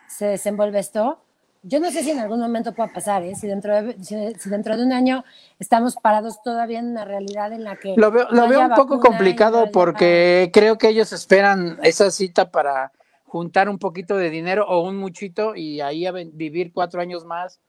[0.07, 1.21] se desenvuelve esto.
[1.61, 3.35] Yo no sé si en algún momento pueda pasar, ¿eh?
[3.35, 5.25] si, dentro de, si, si dentro de un año
[5.59, 7.95] estamos parados todavía en una realidad en la que...
[7.97, 12.11] Lo veo, lo no veo un poco no complicado porque creo que ellos esperan esa
[12.11, 12.93] cita para
[13.25, 17.59] juntar un poquito de dinero o un muchito y ahí a vivir cuatro años más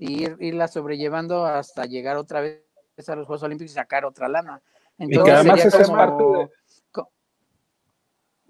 [0.00, 2.62] y ir, irla sobrellevando hasta llegar otra vez
[3.06, 4.60] a los Juegos Olímpicos y sacar otra lana.
[4.98, 6.50] Y que además sería esa es como- parte de,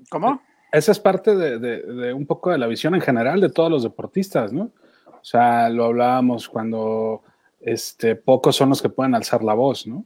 [0.09, 0.41] ¿Cómo?
[0.73, 3.71] esa es parte de, de- de un poco de la visión en general de todos
[3.71, 4.71] los deportistas, ¿no?
[5.07, 7.23] O sea, lo hablábamos cuando
[7.61, 10.05] este, pocos son los que pueden alzar la voz, ¿no?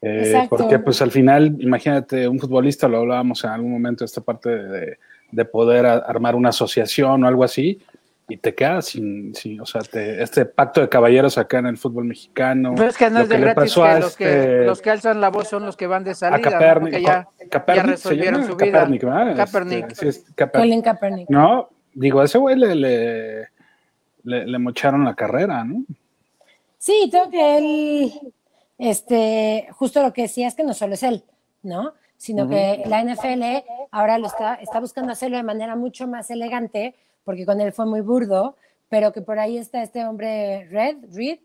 [0.00, 4.50] Eh, porque pues al final, imagínate, un futbolista, lo hablábamos en algún momento, esta parte
[4.50, 4.98] de,
[5.30, 7.80] de poder a- armar una asociación o algo así,
[8.32, 11.76] y te quedas sin, sin o sea, te- este pacto de caballeros acá en el
[11.78, 12.74] fútbol mexicano.
[12.76, 14.82] Pero es que no lo es de gratis pasó que a los, que este- los
[14.82, 16.42] que alzan la voz son los que van de a salida, ¿no?
[16.58, 18.72] Kaepernick, Porque ya, Kaepernick ya se resolvieron su vida.
[18.72, 19.36] Kaepernick, ¿verdad?
[19.36, 19.90] Kaepernick.
[19.92, 20.62] Este, sí, es Kaepernick.
[20.68, 21.30] Colin Kaepernick.
[21.30, 23.48] No, digo, a ese güey le, le,
[24.24, 25.84] le, le mocharon la carrera, ¿no?
[26.78, 28.12] Sí, creo que él,
[28.78, 31.24] este, justo lo que decía es que no solo es él,
[31.62, 31.94] ¿no?
[32.16, 36.94] Sino que la NFL ahora lo está, está buscando hacerlo de manera mucho más elegante,
[37.24, 38.56] porque con él fue muy burdo,
[38.88, 41.38] pero que por ahí está este hombre Red, Reed,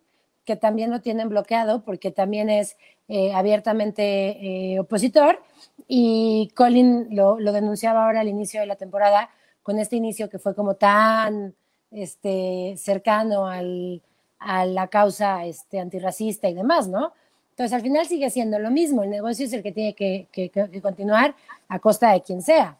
[0.45, 2.77] que también lo tienen bloqueado porque también es
[3.09, 5.41] eh, abiertamente eh, opositor.
[5.87, 9.29] Y Colin lo, denunciaba ahora al inicio de la temporada,
[9.63, 11.53] con este inicio que fue como tan
[11.91, 14.01] este, cercano al,
[14.39, 17.13] a la causa este, antirracista y demás, ¿no?
[17.51, 19.03] Entonces, al final sigue siendo lo mismo.
[19.03, 21.35] El negocio es el que tiene que- que continuar
[21.67, 22.77] a costa de quien sea.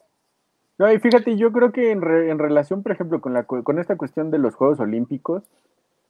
[0.78, 3.80] No, y fíjate, yo creo que en, re- en relación, por ejemplo, con, la, con
[3.80, 5.44] esta cuestión de los Juegos Olímpicos,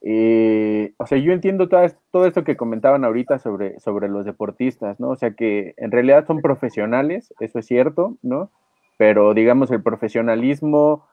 [0.01, 5.09] eh, o sea, yo entiendo todo esto que comentaban ahorita sobre, sobre los deportistas, ¿no?
[5.09, 8.51] O sea, que en realidad son profesionales, eso es cierto, ¿no?
[8.97, 11.07] Pero digamos, el profesionalismo,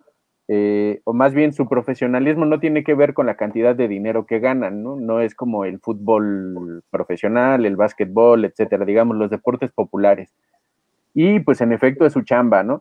[0.48, 4.26] eh, o más bien su profesionalismo no tiene que ver con la cantidad de dinero
[4.26, 4.96] que ganan, ¿no?
[4.96, 10.34] No es como el fútbol profesional, el básquetbol, etcétera, digamos, los deportes populares.
[11.16, 12.80] Y pues en efecto es su chamba, ¿no?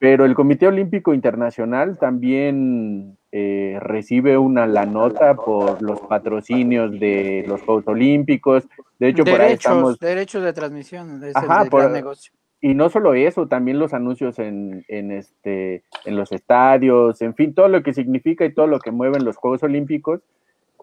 [0.00, 7.44] Pero el Comité Olímpico Internacional también eh, recibe una la nota por los patrocinios de
[7.46, 8.66] los Juegos Olímpicos.
[8.98, 9.98] De hecho, por ahí estamos.
[10.00, 12.32] derechos de transmisión, es Ajá, el por- negocio.
[12.60, 17.54] Y no solo eso, también los anuncios en, en, este, en los estadios, en fin,
[17.54, 20.22] todo lo que significa y todo lo que mueven los Juegos Olímpicos,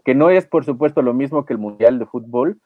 [0.05, 2.60] que no es por supuesto lo mismo que el Mundial de Fútbol,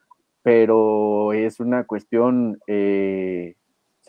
[0.43, 3.55] pero es una cuestión eh,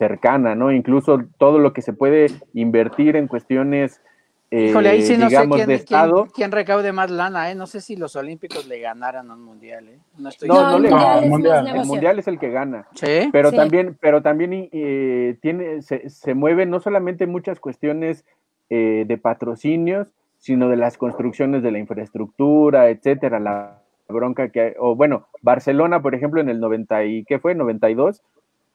[0.01, 0.71] cercana, ¿no?
[0.71, 4.01] Incluso todo lo que se puede invertir en cuestiones,
[4.49, 6.27] eh, Híjole, ahí sí no sé digamos, quién, de Estado.
[6.33, 7.55] quién recaude más lana, ¿eh?
[7.55, 9.99] No sé si los olímpicos le ganaran a un mundial, ¿eh?
[10.17, 11.21] No estoy No, No, no el le mundial gana.
[11.21, 11.67] es Mundial.
[11.67, 11.85] El.
[11.85, 12.87] Mundial es el que gana.
[12.95, 13.29] Sí.
[13.31, 13.55] Pero Sí.
[13.57, 18.25] también, pero también eh, tiene, se, se mueven no solamente muchas cuestiones
[18.71, 23.77] eh, de patrocinios, sino de las construcciones de la infraestructura, etcétera, la
[24.09, 27.53] bronca que hay, o bueno, Barcelona, por ejemplo, en el 90 y ¿qué fue?
[27.53, 28.21] 92,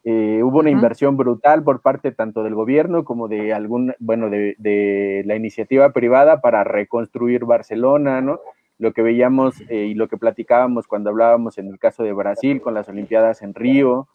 [0.09, 4.55] eh, hubo una inversión brutal por parte tanto del gobierno como de algún, bueno, de,
[4.57, 8.39] de la iniciativa privada para reconstruir Barcelona, ¿no?
[8.79, 12.61] Lo que veíamos eh, y lo que platicábamos cuando hablábamos en el caso de Brasil
[12.61, 14.07] con las Olimpiadas en Río,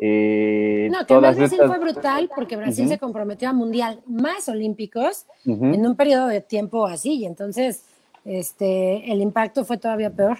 [0.00, 1.68] eh, No, que todas Brasil estas...
[1.70, 5.66] fue brutal porque Brasil se comprometió a mundial más olímpicos Ujú.
[5.66, 7.84] en un periodo de tiempo así, y entonces
[8.24, 10.38] este, el impacto fue todavía peor.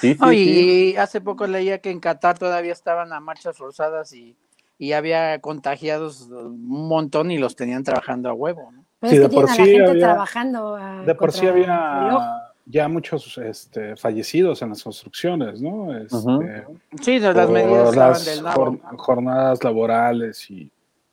[0.00, 0.92] Sí, sí, No, sí.
[0.92, 4.36] y hace poco leía que en Qatar todavía estaban a marchas forzadas y,
[4.78, 8.84] y había contagiados un montón y los tenían trabajando a huevo, ¿no?
[9.00, 10.76] Pero Sí, es que de por a sí la gente había- trabajando.
[10.76, 15.96] a- De por sí había ya muchos este, fallecidos en las construcciones, ¿no?
[15.96, 16.64] Este.
[17.00, 18.64] Sí, de las medidas estaban las del nabo.
[18.66, 20.70] jor- jornadas laborales y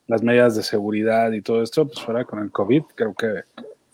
[0.07, 3.43] las medidas de seguridad y todo esto, pues fuera con el COVID, creo que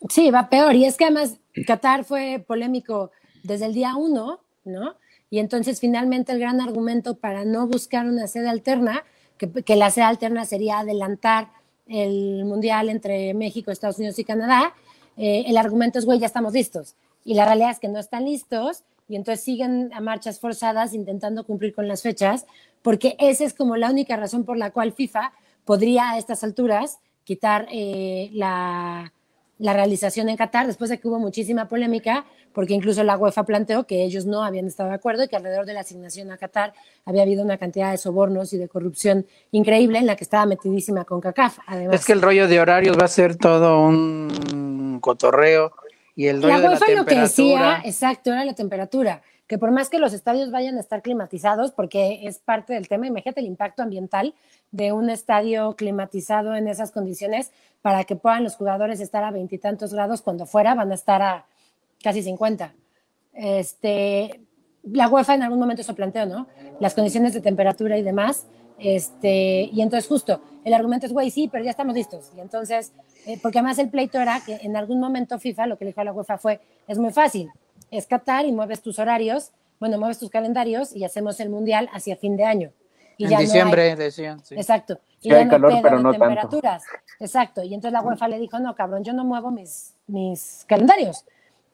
[0.09, 0.75] Sí, va peor.
[0.75, 3.11] Y es que además Qatar fue polémico
[3.43, 4.95] desde el día uno, ¿no?
[5.29, 9.03] Y entonces finalmente el gran argumento para no buscar una sede alterna,
[9.37, 11.49] que, la sede alterna sería adelantar
[11.87, 14.73] el Mundial entre México, Estados Unidos y Canadá,
[15.17, 16.95] eh, el argumento es, güey, ya estamos listos.
[17.25, 21.45] Y la realidad es que no están listos y entonces siguen a marchas forzadas intentando
[21.45, 22.45] cumplir con las fechas,
[22.81, 25.33] porque esa es como la única razón por la cual FIFA
[25.65, 29.13] podría a estas alturas quitar eh, la,
[29.57, 33.85] la realización en Qatar, después de que hubo muchísima polémica, porque incluso la UEFA planteó
[33.85, 36.73] que ellos no habían estado de acuerdo y que alrededor de la asignación a Qatar
[37.05, 41.03] había habido una cantidad de sobornos y de corrupción increíble en la que estaba metidísima
[41.05, 41.59] con CACAF.
[41.67, 45.73] Además, Es que el rollo de horarios va a ser todo un cotorreo
[46.15, 49.57] y el rollo la de la UEFA lo que decía, exacto, era la temperatura, que
[49.57, 53.41] por más que los estadios vayan a estar climatizados, porque es parte del tema, imagínate
[53.41, 54.33] el impacto ambiental
[54.71, 59.93] de un estadio climatizado en esas condiciones para que puedan los jugadores estar a veintitantos
[59.93, 61.45] grados cuando fuera van a estar a
[62.03, 62.73] casi 50.
[63.33, 64.41] Este,
[64.83, 66.47] la UEFA en algún momento eso planteó, ¿no?
[66.79, 68.45] Las condiciones de temperatura y demás.
[68.79, 72.31] Este, y entonces justo, el argumento es, güey, sí, pero ya estamos listos.
[72.35, 72.91] Y entonces,
[73.25, 76.01] eh, porque además el pleito era que en algún momento FIFA, lo que le dijo
[76.01, 77.49] a la UEFA fue, es muy fácil,
[77.91, 82.15] es Qatar y mueves tus horarios, bueno, mueves tus calendarios y hacemos el Mundial hacia
[82.15, 82.71] fin de año.
[83.17, 84.43] Y en ya no hay- diciembre, decían.
[84.43, 84.55] sí.
[84.55, 84.99] Exacto.
[85.21, 86.25] Y ya hay no calor, pero no tanto.
[86.25, 86.83] temperaturas.
[87.19, 87.63] Exacto.
[87.63, 91.23] Y entonces la UEFA le dijo, no, cabrón, yo no muevo mis, mis calendarios.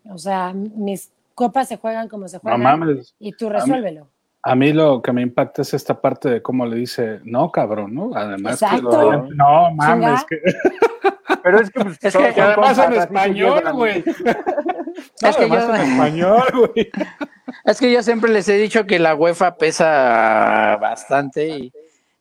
[0.10, 2.62] O sea, mis copas se juegan como se No juegan.
[2.62, 3.16] mames.
[3.20, 4.08] y tú resuélvelo.
[4.44, 7.94] A mí lo que me impacta es esta parte de cómo le dice, no, cabrón,
[7.94, 8.12] ¿no?
[8.16, 10.38] Además, que lo- no mames, que,
[11.44, 14.04] Pero es que, pues, Es son- que además en español, güey.
[15.22, 16.44] Es que yo- en español,
[16.74, 16.90] güey.
[17.66, 21.74] Es que yo siempre les he dicho que la UEFA pesa bastante y,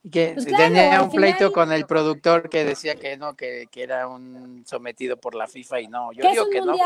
[0.03, 3.35] y que Pues claro, tenía un pleito final- con el productor que decía que no,
[3.35, 6.13] que, que era un sometido por la FIFA y no.
[6.13, 6.77] Yo ¿Qué es digo un que no.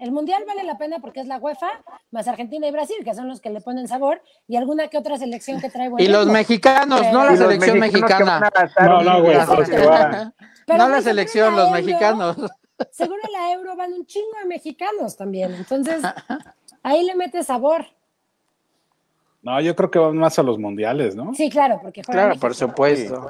[0.00, 1.68] El mundial vale la pena porque es la UEFA,
[2.10, 5.16] más Argentina y Brasil, que son los que le ponen sabor, y alguna que otra
[5.16, 8.50] selección que trae buen Y los mexicanos, no Pero- la selección mexicana.
[8.80, 9.36] No, no, güey,
[10.76, 12.36] no la selección, los mexicanos.
[12.90, 15.54] Seguro la Euro van un chingo de mexicanos también.
[15.54, 16.02] Entonces,
[16.82, 17.86] ahí le mete sabor.
[19.42, 21.32] No, yo creo que van más a los mundiales, ¿no?
[21.34, 22.40] Sí, claro, porque juega Claro, México.
[22.46, 23.28] por supuesto.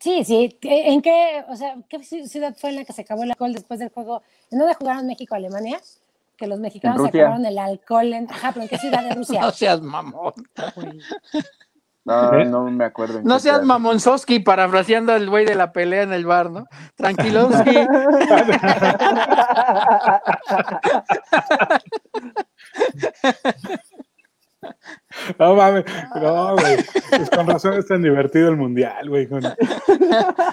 [0.00, 0.58] Sí, sí.
[0.62, 3.52] ¿En qué, o sea, qué ci- ciudad fue en la que se acabó el alcohol
[3.52, 4.22] después del juego?
[4.50, 5.80] ¿En dónde jugaron México-Alemania?
[6.36, 8.30] Que los mexicanos acabaron el alcohol en...
[8.30, 9.40] Ajá, pero ¿en qué ciudad de Rusia?
[9.44, 10.32] No seas mamón.
[12.04, 12.44] No, ¿Eh?
[12.46, 13.18] no me acuerdo.
[13.18, 16.66] en No seas mamonzoski parafraseando al güey de la pelea en el bar, ¿no?
[16.96, 17.76] Tranquilowski.
[25.38, 25.84] No mames,
[26.20, 26.76] no, güey.
[27.10, 29.28] Pues con razón es tan divertido el mundial, güey.
[29.28, 29.62] con- No, es que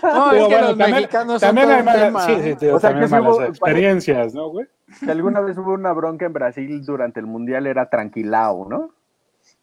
[0.03, 2.25] bueno, los también- mexicanos son también todo hay malas- tema.
[2.25, 4.67] sí, sí, tío, O sea, también que hubo- experiencias, ¿no, güey?
[4.99, 8.91] Si alguna vez hubo una bronca en Brasil durante el mundial era tranquilao, ¿no?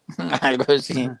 [0.41, 1.09] Algo así.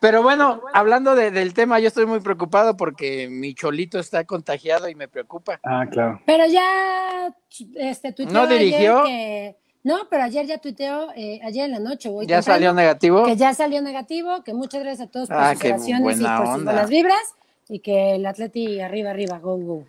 [0.00, 4.88] Pero bueno, hablando de- del tema, yo estoy muy preocupado porque mi cholito está contagiado
[4.88, 5.58] y me preocupa.
[5.64, 6.20] Ah, claro.
[6.24, 7.34] Pero ya
[7.76, 9.00] este, tuiteó ¿No dirigió?
[9.02, 9.56] ayer que...
[9.84, 12.08] No, pero ayer ya tuiteó, eh, ayer en la noche.
[12.10, 13.24] hoy ¿Ya temprano, salió negativo?
[13.24, 16.46] Que ya salió negativo, que muchas gracias a todos por Ah, sus oraciones y por
[16.54, 17.34] sus buenas vibras.
[17.68, 19.84] Y que el Atleti arriba, arriba, go, go.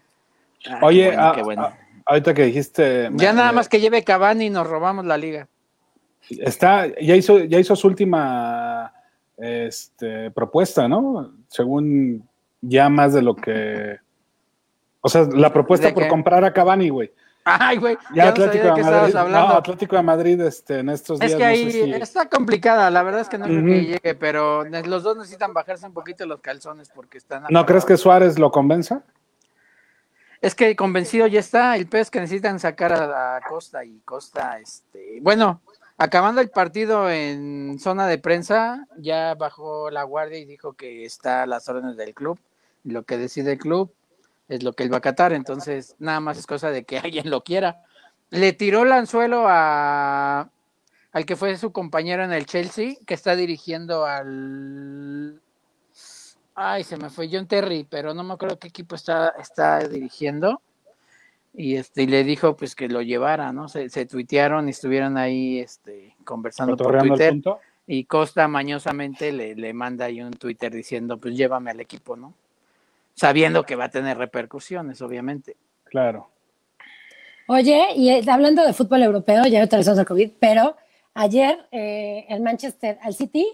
[0.67, 1.61] Ah, qué Oye, bueno, ah, qué bueno.
[1.63, 3.03] ah, ahorita que dijiste.
[3.03, 5.47] ya me- nada me- más que lleve Cavani y nos robamos la liga.
[6.29, 8.93] Está, ya hizo, ya hizo su última
[9.39, 11.33] este, propuesta, ¿no?
[11.47, 12.27] Según
[12.61, 13.97] ya más de lo que.
[15.01, 16.09] O sea, la propuesta ¿De por qué?
[16.09, 17.11] comprar a Cavani, güey.
[17.45, 19.07] Ay, güey, Ya, ya, no Atlético sabía de de qué Madrid.
[19.07, 19.47] estabas hablando.
[19.47, 21.31] No, Atlético de Madrid este, en estos días.
[21.31, 23.85] Es que no ahí sé si- está complicada, la verdad es que no creo que
[23.85, 27.45] llegue, pero los dos necesitan bajarse un poquito los calzones porque están...
[27.49, 27.97] ¿No crees que.
[27.97, 29.03] Suárez lo convenza?
[30.41, 34.59] Es que convencido ya está, el pez que necesitan sacar a, a Costa y Costa,
[34.59, 35.61] este, bueno,
[35.99, 41.43] acabando el partido en zona de prensa, ya bajó la guardia y dijo que está
[41.43, 42.39] a las órdenes del club,
[42.83, 43.93] lo que decide el club
[44.47, 47.29] es lo que él va a acatar, entonces nada más es cosa de que alguien
[47.29, 47.83] lo quiera.
[48.31, 50.49] Le tiró el anzuelo a
[51.11, 55.41] al que fue su compañero en el Chelsea, que está dirigiendo al
[56.61, 60.61] Ay, se me fue John Terry, pero no me acuerdo qué equipo está, está dirigiendo.
[61.53, 63.67] Y este, y le dijo pues que lo llevara, ¿no?
[63.67, 67.35] Se, se tuitearon y estuvieron ahí este, conversando por Twitter.
[67.87, 72.33] Y Costa mañosamente le, le manda ahí un Twitter diciendo, pues llévame al equipo, ¿no?
[73.15, 75.57] Sabiendo que va a tener repercusiones, obviamente.
[75.85, 76.29] Claro.
[77.47, 80.75] Oye, y eh, hablando de fútbol europeo, ya utilizamos el COVID, pero
[81.15, 83.47] ayer eh, el Manchester al City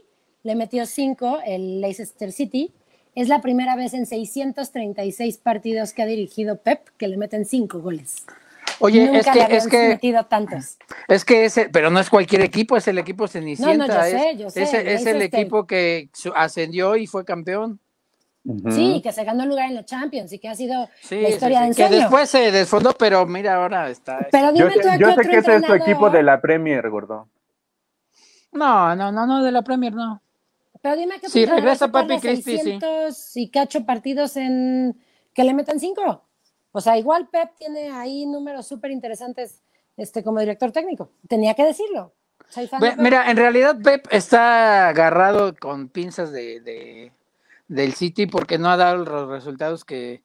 [0.43, 2.73] le metió cinco, el Leicester City.
[3.15, 7.79] Es la primera vez en 636 partidos que ha dirigido Pep que le meten cinco
[7.79, 8.25] goles.
[8.79, 10.77] Oye, nunca es que, es que, metido tantos.
[11.07, 13.87] es que ese, pero no es cualquier equipo, es el equipo Cenicienta.
[13.87, 14.73] No, no, yo es, sé, yo sé, es-
[15.05, 17.79] el este- equipo que ascendió y fue campeón.
[18.69, 21.59] Sí, que se ganó lugar en la Champions y que ha sido Sí, la historia
[21.63, 22.01] sí, de que ensueño.
[22.03, 24.27] después se desfondó, pero mira, ahora está.
[24.31, 26.09] Pero Yo dime sé, tú a yo qué sé otro que ese es tu equipo
[26.11, 27.27] de la Premier, gordo.
[28.51, 30.21] No, no, no, no, de la Premier no.
[30.85, 33.41] Pero dime que Sí, regresa Papi Cristi, sí.
[33.41, 34.95] y cacho partidos en
[35.33, 36.27] que le metan cinco.
[36.71, 39.63] O sea, igual Pep tiene ahí números súper interesantes
[39.97, 41.09] este, como director técnico.
[41.27, 42.13] Tenía que decirlo.
[42.99, 47.11] Mira, en realidad Pep está agarrado con pinzas de, de-
[47.67, 50.21] del City porque no ha dado los resultados que,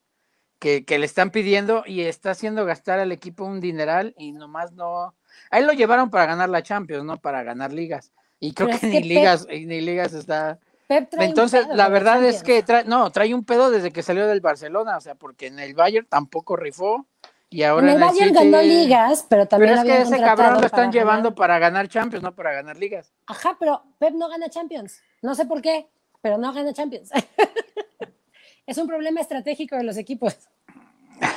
[0.59, 4.73] que, que le están pidiendo y está haciendo gastar al equipo un dineral y nomás
[4.73, 5.15] no.
[5.49, 8.11] A él lo llevaron para ganar la Champions, no para ganar ligas.
[8.41, 10.59] Y creo que, es ni Pep- ligas, ni ligas está.
[10.87, 13.91] Pep trae un Entonces, pedo la verdad es que trae, no, trae un pedo desde
[13.91, 17.05] que salió del Barcelona, o sea, porque en el Bayern tampoco rifó
[17.49, 20.01] y ahora en el en el Bayern City- ganó ligas, pero también Pero es que
[20.01, 23.13] ese cabrón lo para están llevando ganar- para ganar Champions, no para ganar ligas.
[23.27, 25.01] Ajá, pero Pep no gana Champions.
[25.21, 25.87] No sé por qué,
[26.21, 27.11] pero no gana Champions.
[28.65, 30.35] es un problema estratégico de los equipos.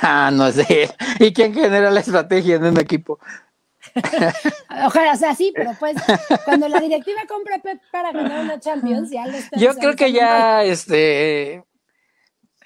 [0.01, 0.89] Ah, no sé.
[1.19, 3.19] ¿Y quién genera la estrategia en un equipo?
[4.85, 5.95] Ojalá, o sea, sí, pero pues
[6.43, 9.95] cuando la directiva compra a Pep para ganar una Champions, ya lo están Yo creo
[9.95, 11.63] que ya, este,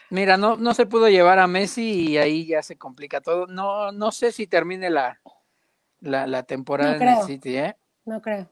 [0.09, 3.47] mira, no, no se pudo llevar a Messi y ahí ya se complica todo.
[3.47, 5.19] No, no sé si termine la,
[6.01, 7.23] la, la temporada No en el.
[7.23, 7.77] City, ¿eh?
[8.05, 8.49] No creo.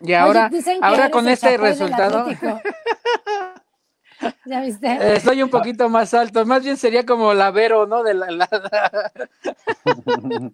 [0.00, 2.60] Y ahora, Oye, ahora con este resultado, Atlético.
[4.46, 4.86] ¿Ya viste?
[4.86, 6.44] eh, estoy un poquito más alto.
[6.46, 8.02] Más bien sería como la Vero, ¿no?
[8.02, 9.12] De la, la-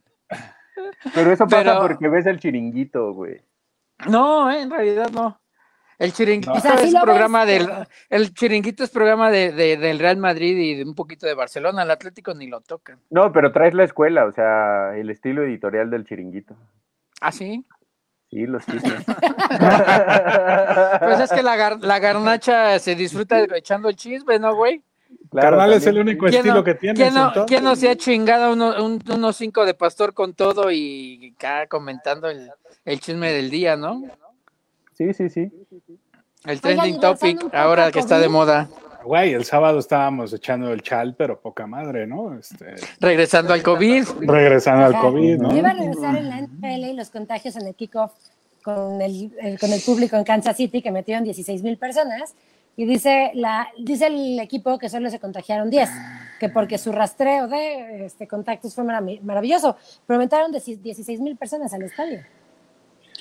[1.15, 3.43] Pero eso pasa Pero- porque ves el chiringuito, güey.
[4.09, 5.39] No, eh, en realidad no.
[5.99, 9.77] El chiringuito O sea, sí es programa ves, del, el chiringuito es programa de, de-
[9.77, 11.83] del Real Madrid y de un poquito de Barcelona.
[11.83, 12.99] El Atlético ni lo tocan.
[13.11, 16.57] No, pero traes la escuela, o sea, el estilo editorial del chiringuito.
[17.21, 17.67] ¿Ah, sí?
[18.31, 19.05] Sí, los chismes.
[19.05, 19.19] Pues
[21.21, 24.83] es que la, gar- la garnacha se disfruta echando el chisme, ¿no, güey?
[25.31, 26.99] Claro, Carnal es el único ¿Quién estilo no, que tienes.
[27.01, 30.71] quién no- quién no se ha chingado uno- un- unos cinco de pastor con todo
[30.73, 32.51] y acá comentando el,
[32.85, 34.03] el chisme del día, ¿no?
[34.95, 35.51] Sí, sí, sí.
[36.45, 38.69] El trending topic, ahora que está de moda.
[39.05, 42.35] Güey, el sábado estábamos echando el chal, pero poca madre, ¿no?
[42.39, 44.05] Este, Regresando al COVID.
[44.21, 45.01] regresando al.
[45.01, 45.57] COVID, ¿no?
[45.57, 48.13] Iba a regresar en la NFL y los contagios en el kickoff
[48.63, 52.35] con el, el- con el público en Kansas City, que metieron 16 mil personas.
[52.77, 55.91] Y dice, la, dice el equipo que solo se contagiaron 10,
[56.39, 59.77] que porque su rastreo de este, contactos fue marav- maravilloso.
[60.07, 62.21] Pero aumentaron 16 mil personas al estadio.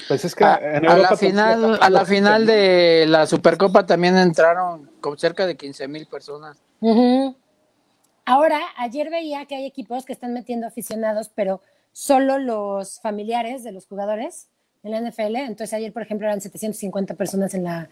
[0.08, 4.18] Pues es que A, en a la final, a la final de la Supercopa también
[4.18, 6.58] entraron con cerca de 15 mil personas.
[6.80, 7.36] Ujú.
[8.26, 13.74] Ahora, ayer veía que hay equipos que están metiendo aficionados, pero solo los familiares de
[13.74, 14.48] los jugadores
[14.84, 15.36] en la NFL.
[15.36, 17.90] Entonces, ayer, por ejemplo, eran 750 personas en la,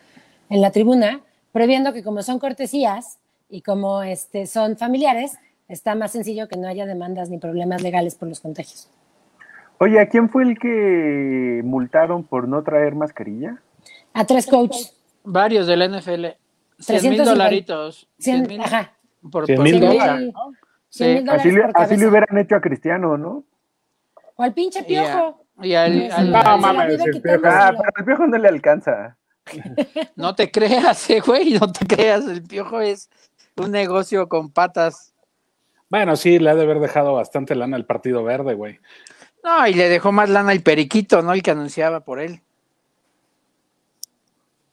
[0.50, 1.20] en la tribuna,
[1.58, 3.18] previendo que como son cortesías
[3.50, 8.14] y como este, son familiares, está más sencillo que no haya demandas ni problemas legales
[8.14, 8.88] por los contagios.
[9.80, 13.60] Oye, ¿a quién fue el que multaron por no traer mascarilla?
[14.14, 14.96] A tres coaches.
[15.24, 16.26] Varios de la NFL.
[16.80, 17.24] 100 mil 350.
[17.26, 18.08] dolaritos.
[18.20, 18.94] 100 100, mil ajá,
[19.32, 20.16] por, 100 por mil 100 cabeza.
[20.16, 20.34] mil,
[20.90, 21.04] Sí.
[21.04, 23.44] 100 mil Así dólares le, así hubieran hecho a Cristiano, ¿no?
[24.36, 25.44] O al pinche Y, a- piojo.
[25.64, 27.42] y al- Sí, al- No, mames, el Piojo.
[27.46, 29.18] Ah, pero al viejo no le alcanza.
[30.16, 32.26] No te creas, eh, güey, no te creas.
[32.28, 33.10] El piojo es
[33.56, 35.14] un negocio con patas.
[35.90, 38.80] Bueno, sí, le ha de haber dejado bastante lana al Partido Verde, güey.
[39.44, 41.32] No, y le dejó más lana el periquito, ¿no?
[41.34, 42.42] El que anunciaba por él.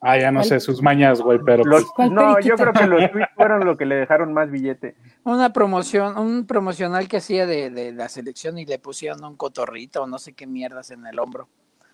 [0.06, 2.56] Ah, ya no sé sus mañas, güey, pero Los- pues, ¿Cuál no, periquito?
[2.56, 4.96] yo creo que los tweets fueron lo que le dejaron más billete.
[5.22, 10.02] Una promoción, un promocional que hacía de, de la selección y le pusieron un cotorrito
[10.02, 11.48] o no sé qué mierdas en el hombro.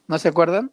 [0.08, 0.72] ¿No se acuerdan?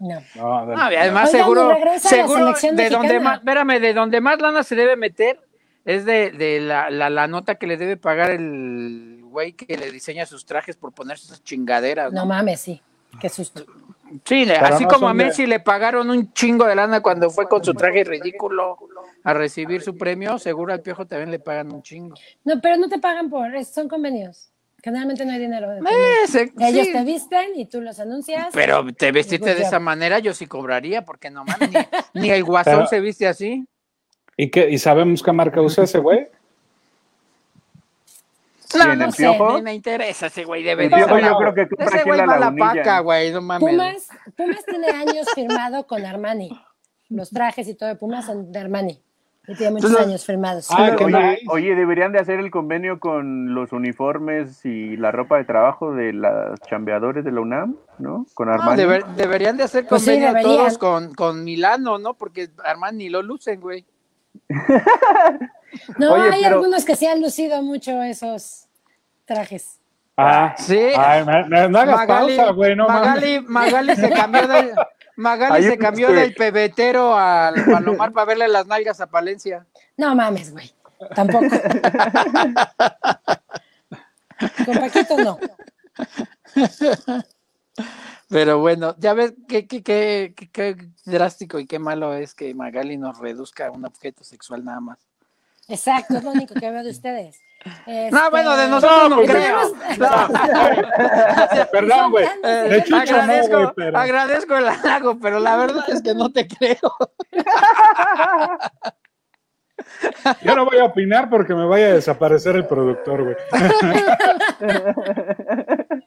[0.00, 0.22] No.
[0.34, 4.74] no, y además Oigan, seguro, seguro de donde más, espérame, de donde más lana se
[4.74, 5.38] debe meter
[5.84, 9.90] es de, de la, la, la nota que le debe pagar el güey que le
[9.90, 12.12] diseña sus trajes por ponerse esas chingaderas.
[12.12, 12.26] No ¿no?
[12.26, 12.82] mames, sí.
[13.20, 13.64] Qué susto.
[14.24, 17.48] Sí, Pero así no como a Messi le pagaron un chingo de lana cuando fue
[17.48, 18.76] con su traje ridículo
[19.22, 22.16] a recibir su premio, seguro al piojo también le pagan un chingo.
[22.44, 24.49] No, pero no te pagan por, son convenios.
[24.82, 25.72] Generalmente no hay dinero.
[25.74, 28.48] Eh, se- Ellos sí, te visten y tú los anuncias.
[28.52, 31.70] pero te vestiste Pues de esa manera, yo sí cobraría, porque no mames,
[32.14, 33.66] ni, ni el guasón Pero- se viste así.
[34.36, 36.26] ¿Y, qué, ¿Y sabemos qué marca usa ese güey?
[38.72, 41.06] No, ¿Quién, no sé, ni me interesa ese güey de ser- yo
[41.38, 42.68] creo que compra Ese güey la va a la lagunilla.
[42.82, 43.68] paca, güey, no mames.
[43.68, 46.50] Pumas, Pumas tiene años firmado con Armani.
[47.08, 49.02] Los trajes y todo de Pumas son de Armani.
[49.48, 50.68] Y tiene muchos Entonces- años firmados.
[50.70, 50.94] Ah,
[51.48, 56.12] Oye, deberían de hacer el convenio con los uniformes y la ropa de trabajo de
[56.12, 58.26] los chambeadores de la UNAM, ¿no?
[58.34, 58.80] Con No, Armani.
[58.82, 62.14] deber- deberían de hacer Pues sí, convenio todos con, con Milano, ¿no?
[62.14, 63.84] Porque Armani lo lucen, güey.
[65.98, 68.66] No, Oye, hay pero- algunos que sí han lucido mucho esos
[69.24, 69.78] trajes.
[70.16, 70.76] Ah, Sí.
[70.76, 72.88] Ay, hagas Magali, pausa, güey, no.
[72.88, 74.72] Magali, Magali se cambió del,
[75.20, 79.66] Magali Hay se cambió que- del pebetero al Palomar para verle las nalgas a Palencia.
[79.96, 80.72] No mames, güey.
[81.14, 81.46] Tampoco.
[84.64, 85.38] Con Paquito no.
[88.28, 92.54] Pero bueno, ya ves qué, qué, qué, qué- qué drástico y qué malo es que
[92.54, 94.98] Magali nos reduzca a un objeto sexual nada más.
[95.70, 97.40] Exacto, es lo único que veo de ustedes.
[97.86, 99.72] Este, No, bueno, de nosotros no, creo.
[101.72, 102.26] Perdón, güey.
[102.42, 106.48] Eh, no, agradezco, güey, pero- agradezco el halago, pero la verdad es que no te
[106.48, 106.96] creo.
[110.42, 113.36] Yo no voy a opinar porque me vaya a desaparecer el productor, güey.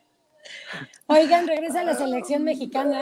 [1.08, 3.02] Oigan, regresa la selección mexicana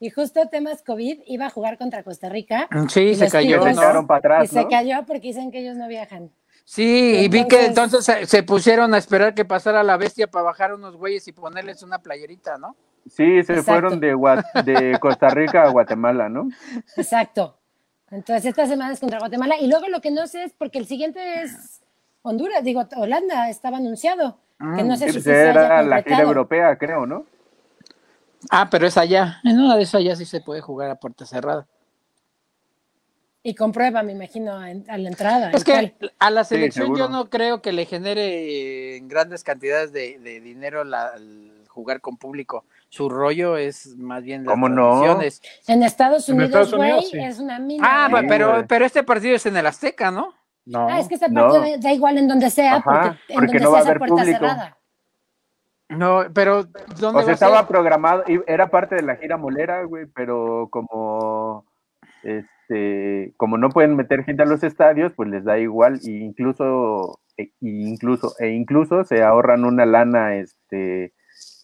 [0.00, 2.68] y justo temas COVID iba a jugar contra Costa Rica.
[2.88, 3.82] Sí, Y se cayó, se tipos- ¿no?
[3.82, 4.68] echaron para Y atrás, se ¿no?
[4.68, 6.30] cayó porque dicen que ellos no viajan.
[6.64, 10.44] Sí, y vi que Entonces- se, se pusieron a esperar que pasara la bestia para
[10.44, 12.74] bajar unos güeyes y ponerles una playerita, ¿no?
[13.08, 13.62] Sí, se Exacto.
[13.72, 16.48] fueron de, Costa Rica a Guatemala, ¿no?
[16.96, 17.56] Exacto.
[18.10, 19.56] Entonces, esta semana es contra Guatemala.
[19.60, 21.82] Y luego lo que no sé es porque el siguiente es
[22.22, 24.38] Honduras, digo, Holanda estaba anunciado.
[24.76, 27.26] Que no sé Sí, si pues sí se haya era la gira europea, creo, ¿no?
[28.50, 29.40] Ah, pero es allá.
[29.44, 31.66] En una de esas allá sí se puede jugar a puerta cerrada.
[33.42, 35.50] Y comprueba, me imagino, en- a la entrada.
[35.52, 40.18] Es que a la selección yo no creo que le genere en grandes cantidades de,
[40.18, 42.64] de dinero la, el jugar con público.
[42.88, 45.20] Su rollo es más bien las ¿Cómo no?
[45.68, 47.18] En Estados Unidos, güey, sí.
[47.18, 47.86] es una mina.
[48.06, 48.08] Ah.
[48.20, 50.34] Sí, pero, pero este partido es en el Azteca, ¿no?
[50.64, 50.88] No.
[50.88, 51.48] Ah, es que esta No.
[51.52, 53.82] parte da, igual en donde sea, Ajá, porque en porque donde no va a sea
[53.82, 54.38] esa haber puerta público.
[54.38, 54.76] cerrada.
[55.88, 56.64] No, pero
[56.98, 57.68] ¿dónde O sea, va a estaba ser?
[57.68, 61.64] programado, y era parte de la gira molera, güey, pero como
[62.22, 67.20] este, como no pueden meter gente a los estadios, pues les da igual, e incluso,
[67.36, 71.12] e, y incluso, e incluso se ahorran una lana, este,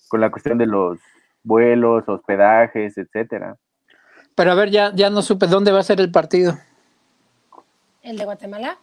[0.09, 1.01] con la cuestión de los
[1.43, 3.57] vuelos, hospedajes, etcétera.
[4.37, 6.57] Pero a ver, ya, ya no supe dónde va a ser el partido.
[8.03, 8.79] El de Guatemala.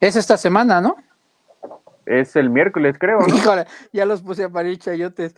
[0.00, 0.96] Es esta semana, ¿no?
[2.06, 3.34] Es el miércoles, creo, ¿no?
[3.34, 5.34] Híjole, ya los puse a parir chayotes.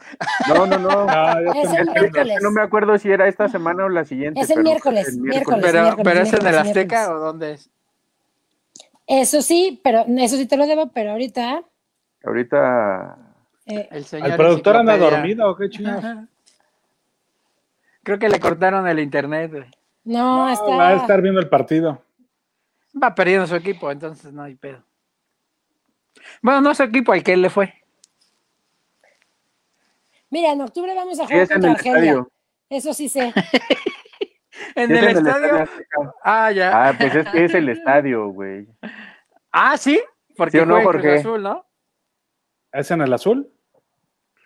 [0.48, 1.06] No, no, no.
[1.06, 1.06] No,
[1.54, 2.38] ya Es el miércoles.
[2.42, 4.40] no me acuerdo si era esta semana o la siguiente.
[4.40, 5.60] Es el pero miércoles, el miércoles.
[5.62, 7.08] Pero, miércoles, pero es en el Azteca miércoles.
[7.08, 7.70] o dónde es?
[9.06, 11.62] Eso sí, pero eso sí te lo debo, pero ahorita
[12.24, 13.16] Ahorita
[13.66, 16.26] eh, El señor ¿El productor anda dormido o qué chingados?
[18.02, 19.50] Creo que le cortaron el internet.
[19.50, 19.64] güey.
[20.04, 20.76] no, No, está.
[20.76, 22.02] Va a estar viendo el partido.
[23.00, 24.82] Va perdiendo su equipo, entonces no hay pedo.
[26.42, 27.74] Bueno, no su equipo, al que él le fue.
[30.30, 31.98] Mira, en octubre vamos a sí jugar en contra el Argelia.
[31.98, 32.32] estadio.
[32.70, 33.32] Eso sí sé.
[34.74, 35.68] En Sí el en estadio.
[36.22, 36.88] Ah, ya.
[36.88, 38.66] Ah, pues es que es el estadio, güey.
[39.52, 40.00] Ah, sí.
[40.36, 41.14] Porque ¿Sí o no, en Jorge?
[41.18, 41.66] Azul, ¿no?
[42.72, 43.50] ¿Es en el azul?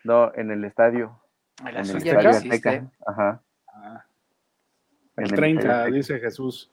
[0.04, 1.20] No, en el estadio.
[1.64, 2.30] El En azul el ya estadio.
[2.30, 2.90] Azteca.
[3.06, 3.42] Ajá.
[5.16, 6.70] En El el 30, estadio dice Jesús.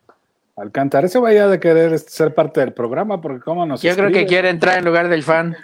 [0.58, 4.26] Alcántara, ese vaya de querer ser parte del programa, porque cómo nos Yo creo que
[4.26, 5.56] quiere entrar en lugar del fan.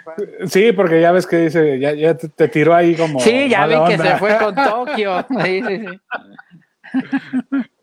[0.46, 3.18] Sí, porque ya ves que dice, ya, ya te, te tiró ahí como.
[3.18, 5.26] Sí, ya vi que se fue con Tokio.
[5.44, 6.00] Sí, sí, sí.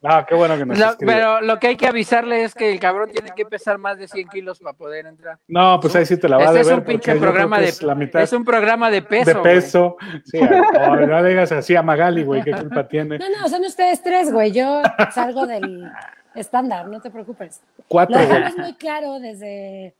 [0.01, 1.13] No, qué bueno que nos Lo- escribe.
[1.13, 4.07] pero lo que hay que avisarle es que el cabrón tiene que pesar más de
[4.07, 5.37] 100 kilos para poder entrar.
[5.49, 6.79] No, pues ahí sí te la va Este a es ver.
[6.79, 9.25] un pinche programa de es la mitad es un programa de peso.
[9.25, 9.43] de güey.
[9.55, 9.97] peso.
[10.23, 13.17] Sí, o no digas así a Magali, güey, qué culpa tiene.
[13.19, 14.51] No, no, son ustedes tres, güey.
[14.53, 14.81] Yo
[15.13, 15.91] salgo del
[16.35, 17.61] estándar, no te preocupes.
[17.77, 18.27] Lo Cuatro, güey.
[18.27, 19.95] dejamos muy claro desde,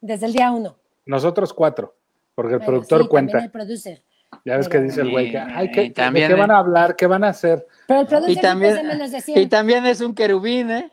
[0.00, 0.76] desde el día uno.
[1.04, 1.94] Nosotros cuatro,
[2.34, 3.38] porque el Pero productor sí, cuenta.
[3.38, 4.02] el producer.
[4.44, 6.58] Ya ves que dice el güey que, ay, ¿qué, Y también, ¿de qué van a
[6.58, 6.96] hablar?
[6.96, 7.66] ¿Qué van a hacer?
[7.86, 9.38] Pero el producer Y también, menos de 100.
[9.40, 10.90] y también es un querubín, ¿eh?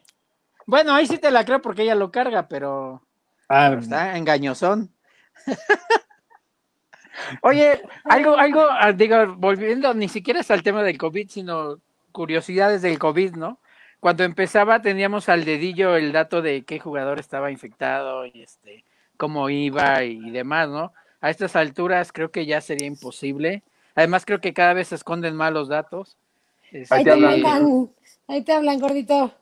[0.66, 3.02] Bueno, ahí sí te la creo porque ella lo carga, pero
[3.50, 4.92] Ah, está engañosón.
[7.42, 11.80] Oye, algo, algo, ah, digo, volviendo, ni siquiera es al tema del COVID, sino
[12.12, 13.60] curiosidades del COVID, ¿no?
[14.04, 18.84] Cuando empezaba teníamos al dedillo el dato de qué jugador estaba infectado y este,
[19.16, 20.92] cómo iba y demás, ¿no?
[21.22, 23.64] A estas alturas creo que ya sería imposible.
[23.96, 26.18] Además creo que cada vez se esconden más los datos.
[26.74, 27.90] Ahí Ahí te hablan,
[28.28, 29.34] ahí te hablan, gordito.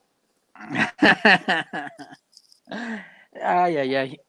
[3.44, 4.22] Ay, ay, ay.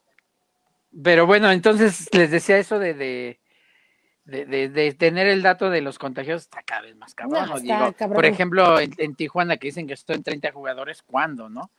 [1.05, 3.39] Pero bueno, entonces les decía eso de, de,
[4.25, 7.41] de, de- de tener el dato de los contagios está cada vez más cabrón.
[7.43, 7.57] No, ¿no?
[7.57, 8.15] está Digo, cabrón.
[8.17, 11.71] Por ejemplo, en, en Tijuana que dicen que estoy en 30 jugadores, ¿cuándo, no?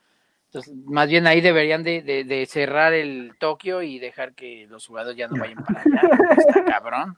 [0.46, 4.86] Entonces, más bien ahí deberían de, de, de cerrar el Tokio y dejar que los
[4.86, 6.00] jugadores ya no vayan para allá.
[6.38, 7.16] Está cabrón.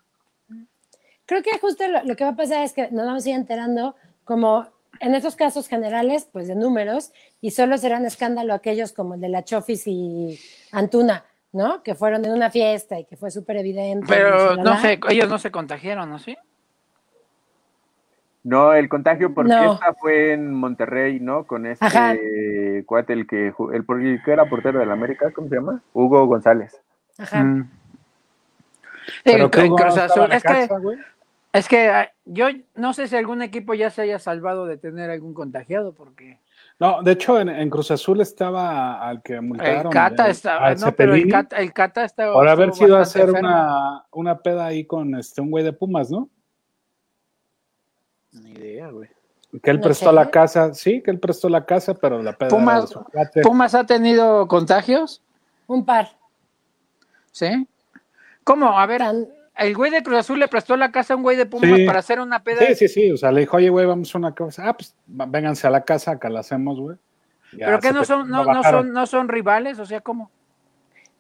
[1.27, 3.35] Creo que justo lo, lo que va a pasar es que nos vamos a ir
[3.35, 4.69] enterando como
[5.01, 7.13] en estos casos generales, pues de números,
[7.43, 10.39] y solo serán escándalo aquellos como el de la Chofis y
[10.73, 11.83] Antuna, ¿no?
[11.83, 14.07] Que fueron en una fiesta y que fue súper evidente.
[14.09, 16.19] Pero no sé, ellos no se contagiaron, ¿no?
[16.19, 16.37] ¿Sí?
[18.43, 19.59] No, el contagio por No.
[19.59, 21.45] fiesta fue en Monterrey, ¿no?
[21.47, 22.15] Con este Ajá.
[22.87, 25.83] cuate, el que, el, que era portero del América, ¿cómo se llama?
[25.93, 26.81] Hugo González.
[27.19, 27.43] Ajá.
[27.43, 27.71] Mm.
[29.25, 30.79] Pero que Hugo Cruz Azul- es que casa.
[31.53, 35.11] Es que ah, yo no sé si algún equipo ya se haya salvado de tener
[35.11, 36.39] algún contagiado, porque
[36.79, 39.87] No, de hecho, en, en Cruz Azul estaba al que multaron.
[39.87, 43.31] el Cata estaba, no, pero el Cata, el Cata estaba Por haber sido a hacer
[43.31, 46.29] una, una peda ahí con este un güey de Pumas, ¿no?
[48.33, 49.09] Ni idea, güey.
[49.63, 50.15] Que él prestó sé.
[50.15, 52.93] la casa, sí, que él prestó la casa, pero la peda Pumas-.
[53.43, 55.23] ¿Pumas ha tenido contagios?
[55.67, 56.11] Un par.
[57.33, 57.67] ¿Sí?
[58.45, 58.79] ¿Cómo?
[58.79, 59.29] A ver, Tan-
[59.59, 61.87] el güey de Cruz Azul le prestó la casa a un güey de Pumas Sí.
[61.87, 62.61] para hacer una peda.
[62.67, 64.69] Sí, sí, sí, o sea, le dijo, oye, güey, vamos a una cosa.
[64.69, 66.97] Ah, pues vénganse a la casa, acá la hacemos, güey.
[67.53, 70.31] Ya pero que no son, no, no son, no son rivales, o sea, ¿cómo?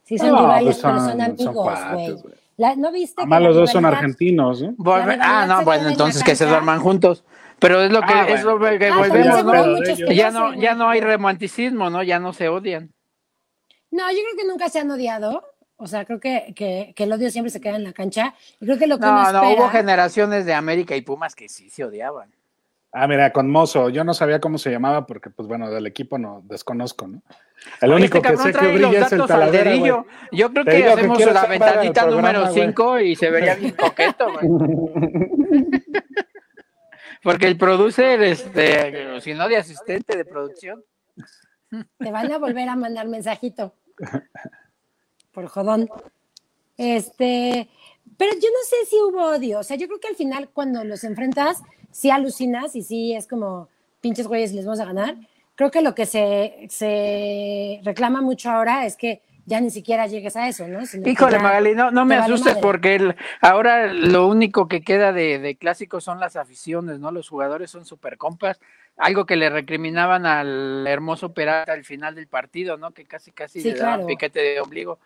[0.04, 2.34] Sí, son No, rivales, pues pero son- amigos, güey.
[2.78, 3.20] ¿No viste?
[3.22, 7.24] Además, los dos son argentinos, rivalidad ah, no, bueno, entonces que se duerman juntos.
[7.58, 10.12] Pero es lo que, Ah, es lo que Ah, volvemos, seguro ¿no?
[10.12, 12.02] Ya no ya no hay romanticismo, ¿no?
[12.02, 12.92] Ya no se odian.
[13.90, 15.42] No, yo creo que nunca se han odiado.
[15.78, 18.34] O sea, creo que, que, que el odio siempre se queda en la cancha.
[18.60, 19.62] Y creo que lo que uno No, no, espera...
[19.62, 22.30] hubo generaciones de América y Pumas que sí se odiaban.
[22.92, 26.16] Ah, mira, con Mozo, yo no sabía cómo se llamaba porque, pues bueno, del equipo
[26.16, 27.20] no desconozco, ¿no?
[27.82, 30.06] El Oye, único este que sé que brilla es el dedillo.
[30.32, 32.66] Yo creo Te que hacemos la ventanita programa, número güey.
[32.68, 34.48] 5 y se vería bien coqueto, güey.
[37.22, 40.82] Porque el producer, este, si no de asistente de producción.
[41.98, 43.74] Te van a volver a mandar mensajito.
[45.36, 45.90] Por jodón.
[46.78, 47.68] Este,
[48.16, 49.58] pero yo no sé si hubo odio.
[49.58, 53.26] O sea, yo creo que al final cuando los enfrentas, sí alucinas y sí es
[53.26, 53.68] como
[54.00, 55.14] pinches güeyes les vamos a ganar.
[55.54, 60.36] Creo que lo que se, se reclama mucho ahora es que ya ni siquiera llegues
[60.36, 60.86] a eso, ¿no?
[60.86, 62.62] Sino Híjole, Magali, no, no me vale asustes madre.
[62.62, 67.10] porque el- ahora lo único que queda de, de clásicos son las aficiones, ¿no?
[67.10, 68.58] Los jugadores son super compas.
[68.96, 72.92] Algo que le recriminaban al hermoso Peralta al final del partido, ¿no?
[72.92, 74.06] Que casi casi Sí, le daban claro.
[74.06, 74.98] piquete de ombligo.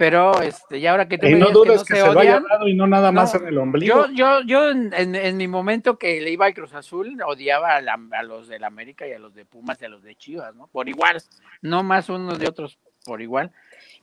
[0.00, 2.20] Pero, este, y ahora que tú Y no dudes que que, no se se lo
[2.20, 4.06] haya dado y no nada más en el ombligo.
[4.06, 7.76] yo, yo, yo en, en- en mi momento que le iba al Cruz Azul, odiaba
[7.76, 10.14] a, la- a los del América y a los de Pumas y a los de
[10.16, 10.68] Chivas, ¿no?
[10.68, 11.22] Por igual,
[11.60, 13.50] no más unos de otros por igual.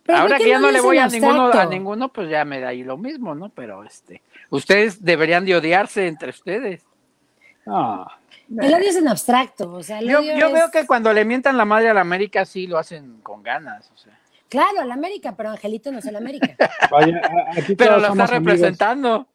[0.03, 2.67] Pero Ahora que ya no le voy a ninguno, a ninguno, pues ya me da
[2.67, 3.49] ahí lo mismo, ¿no?
[3.49, 4.21] Pero este,
[4.51, 6.85] ustedes deberían de odiarse entre ustedes.
[7.65, 8.19] Ah,
[8.55, 9.73] El odio es en abstracto.
[9.73, 11.95] O sea, el Yo, odio yo es- veo que cuando le mientan la madre a
[11.95, 14.16] la América sí lo hacen con ganas, o sea.
[14.49, 16.55] Claro, el América, pero Angelito no es el América.
[16.91, 17.21] vaya,
[17.57, 18.29] aquí Pero lo está amigos.
[18.31, 19.27] representando.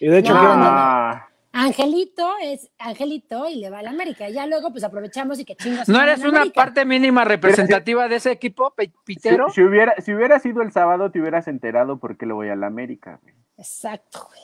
[0.00, 4.28] Y de hecho, No, quiero no, Ah, Angelito es Angelito y le va al América.
[4.28, 5.88] Ya luego pues aprovechamos y que chingas.
[5.88, 6.54] ¿No eres una América.
[6.62, 9.48] parte mínima representativa de ese equipo, si, Pitero?
[9.50, 12.56] si hubiera, si hubiera sido el sábado, te hubieras enterado por qué le voy a
[12.56, 13.20] la América.
[13.22, 13.34] güey.
[13.56, 14.40] Exacto, güey.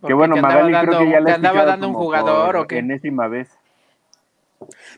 [0.00, 2.66] Porque Que bueno, Magali creo que ya le andaba dando un como jugador por o
[2.68, 2.78] qué.
[2.78, 3.48] enésima vez.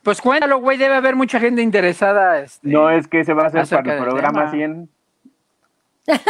[0.02, 2.40] Pues cuéntalo, güey, debe haber mucha gente interesada.
[2.40, 4.50] Este, No es que se va a hacer para el programa tema.
[4.50, 4.90] 100.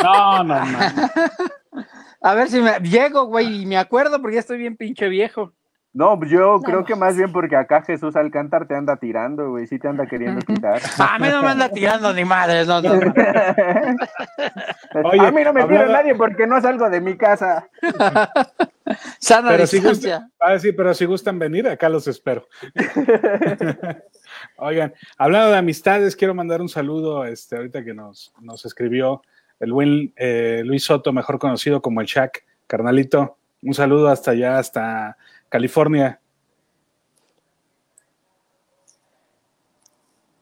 [0.03, 0.78] No, no, no.
[2.22, 5.53] A ver si me llego, güey, y me acuerdo porque ya estoy bien pinche viejo.
[5.97, 6.85] No, pues yo No, creo no.
[6.85, 9.67] que más bien porque acá Jesús Alcántar te anda tirando, güey.
[9.67, 10.79] Sí te anda queriendo quitar.
[10.99, 12.93] A mí no me anda tirando ni madres, no, no.
[15.05, 17.67] Oye, a mí no me tira nadie porque no salgo de mi casa.
[19.19, 20.19] Sana Pero si distancia.
[20.19, 22.47] gustan, ah, sí, pero si gustan venir, acá los espero.
[24.59, 29.23] Oigan, hablando de amistades, quiero mandar un saludo, este, ahorita que nos, nos escribió
[29.61, 33.39] el buen eh, Luis Soto, mejor conocido como el Shaq, carnalito.
[33.63, 35.17] Un saludo hasta allá, hasta
[35.49, 36.21] California.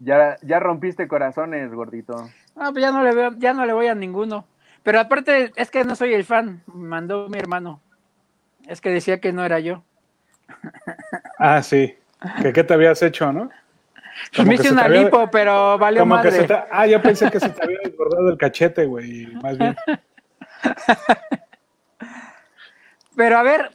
[0.01, 2.29] Ya, ya rompiste corazones, gordito.
[2.57, 4.47] No, pues ya no le veo, ya no le voy a ninguno.
[4.83, 7.81] Pero aparte, es que no soy el fan, mandó mi hermano.
[8.67, 9.83] Es que decía que no era yo.
[11.39, 11.97] Ah, sí.
[12.43, 13.51] ¿Que ¿Qué te habías hecho, no?
[14.37, 16.41] Como me hice una había- lipo, pero valió Como que madre.
[16.43, 19.75] se te- Ah, yo pensé que se te había desbordado el cachete, güey, más bien.
[23.17, 23.71] Pero a ver,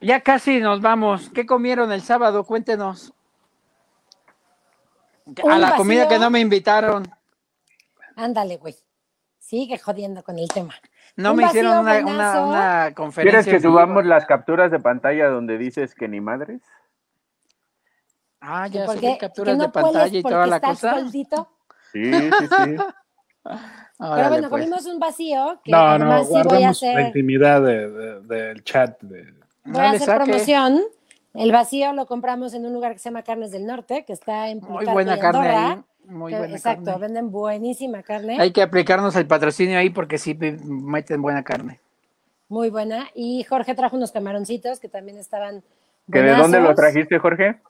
[0.00, 1.30] ya casi nos vamos.
[1.30, 2.44] ¿Qué comieron el sábado?
[2.44, 3.12] Cuéntenos.
[5.48, 7.08] A la comida que no me invitaron.
[8.16, 8.74] Ándale, güey.
[9.38, 10.74] Sigue jodiendo con el tema.
[11.16, 13.42] No Un me hicieron una, una, una conferencia.
[13.42, 16.62] ¿Quieres que subamos las capturas de pantalla donde dices que ni madres?
[18.40, 20.94] Ah, ya porque subí capturas no de pantalla y toda la cosa.
[21.00, 21.48] gordito.
[21.92, 22.76] Sí, sí, sí.
[23.98, 24.62] Pero bueno, pues.
[24.62, 28.20] comimos un vacío que No, no, sí voy a guardemos la hacer, intimidad de- de-
[28.22, 29.00] del chat.
[29.02, 29.34] de-
[29.70, 30.24] voy No a hacer saque.
[30.24, 30.80] promoción.
[31.34, 34.48] El vacío lo compramos en un lugar que se llama Carnes del Norte, que está
[34.48, 35.78] en Muy buena carne Andorra, ahí.
[36.06, 37.00] Muy que- buena exacto, carne.
[37.00, 41.78] venden buenísima carne, Hay que aplicarnos el patrocinio ahí porque sí me- meten buena carne.
[42.48, 43.06] muy buena.
[43.14, 45.62] Y Jorge trajo unos camaroncitos que también estaban
[46.12, 47.60] ¿Que ¿De dónde lo trajiste, Jorge?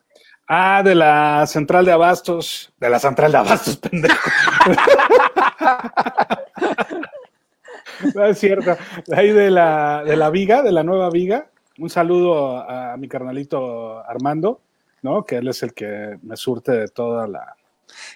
[0.49, 2.73] Ah, de la central de abastos.
[2.81, 4.31] De la central de abastos, pendejo.
[8.15, 8.77] no es cierto.
[9.07, 11.50] De ahí de la, de la viga, de la nueva viga.
[11.81, 14.61] Un saludo a, a mi carnalito Armando,
[15.03, 15.25] ¿no?
[15.25, 17.57] Que él es el que me surte de toda la.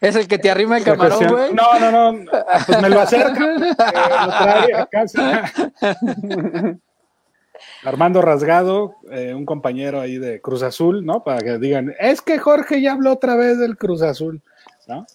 [0.00, 1.52] Es el que te arrima el camarón, güey.
[1.52, 2.24] No, no, no.
[2.66, 3.44] Pues me lo acerca.
[3.44, 3.74] eh, lo
[4.28, 5.42] trae a casa.
[7.84, 11.22] Armando Rasgado, eh, un compañero ahí de Cruz Azul, ¿no?
[11.24, 14.42] Para que digan, es que Jorge ya habló otra vez del Cruz Azul,
[14.86, 15.06] ¿no?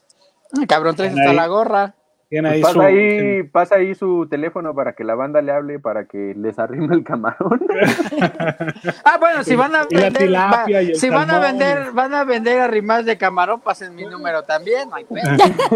[0.58, 1.20] Ah, Cabrón, traes Ahí.
[1.20, 1.96] hasta la gorra.
[2.30, 2.82] Tiene Pues ahí pasa, su.
[2.82, 6.94] ahí, pasa ahí su teléfono para que la banda le hable, para que les arrime
[6.96, 7.60] el camarón.
[9.04, 13.04] Ah, bueno, si van a vender, va- si van a vender, van a vender arrimas
[13.06, 15.22] de camarón, pasen mi número también, no hay pedo.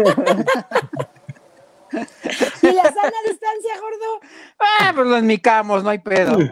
[2.62, 4.20] Y la sana distancia, gordo.
[4.58, 6.38] Ah, pues los micamos, no hay pedo.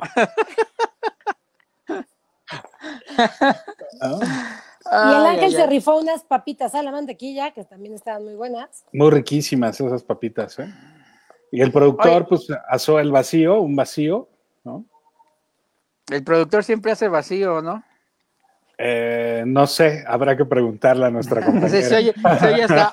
[4.85, 5.69] y el ángel ay, se ay.
[5.69, 8.85] rifó unas papitas a la mantequilla, que también estaban muy buenas.
[8.93, 10.73] Muy riquísimas esas papitas, ¿eh?
[11.51, 12.27] Y el productor, Oye.
[12.29, 14.29] pues, asó el vacío, un vacío,
[14.65, 14.85] ¿no?
[16.11, 17.85] El productor siempre hace vacío, ¿no?
[18.79, 21.89] Eh, no sé, habrá que preguntarle a nuestra Se, compañera.
[21.89, 22.93] se oye, se oye hasta,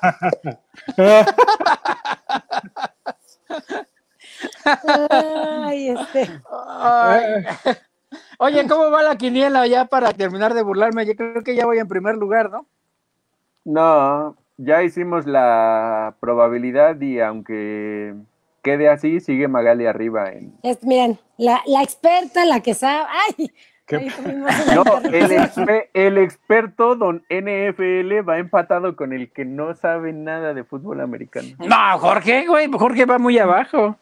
[5.66, 6.42] Ay, este.
[6.52, 7.44] Ay.
[8.42, 11.06] Oye, ¿cómo va la quiniela ya para terminar de burlarme?
[11.06, 12.66] Yo creo que ya voy en primer lugar, ¿no?
[13.66, 18.14] No, ya hicimos la probabilidad y aunque
[18.64, 20.32] quede así, sigue Magali arriba.
[20.32, 20.54] En...
[20.64, 23.06] Es- miren, la, la experta, la que sabe.
[23.38, 23.52] ¡Ay!
[24.76, 24.84] No,
[25.94, 31.50] el experto don NFL va empatado con el que no sabe nada de fútbol americano.
[31.58, 33.98] No, Jorge, güey, Jorge va muy abajo.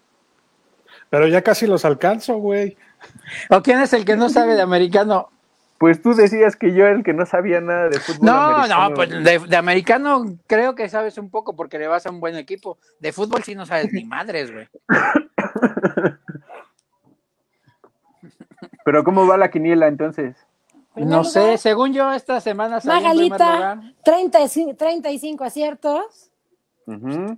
[1.10, 2.76] Pero ya casi los alcanzo, güey.
[3.50, 5.30] ¿O quién es el que no sabe de americano?
[5.78, 8.90] Pues tú decías que yo era el que no sabía nada de fútbol No, americano.
[8.90, 12.20] no, pues de, de americano creo que sabes un poco porque le vas a un
[12.20, 12.80] buen equipo.
[13.00, 14.68] De fútbol sí no sabes ni madres, güey.
[18.86, 20.36] Pero ¿cómo va la quiniela entonces?
[20.96, 23.80] No lugar, sé, según yo esta semana Magalita, lugar.
[24.04, 26.32] 35, 35 aciertos.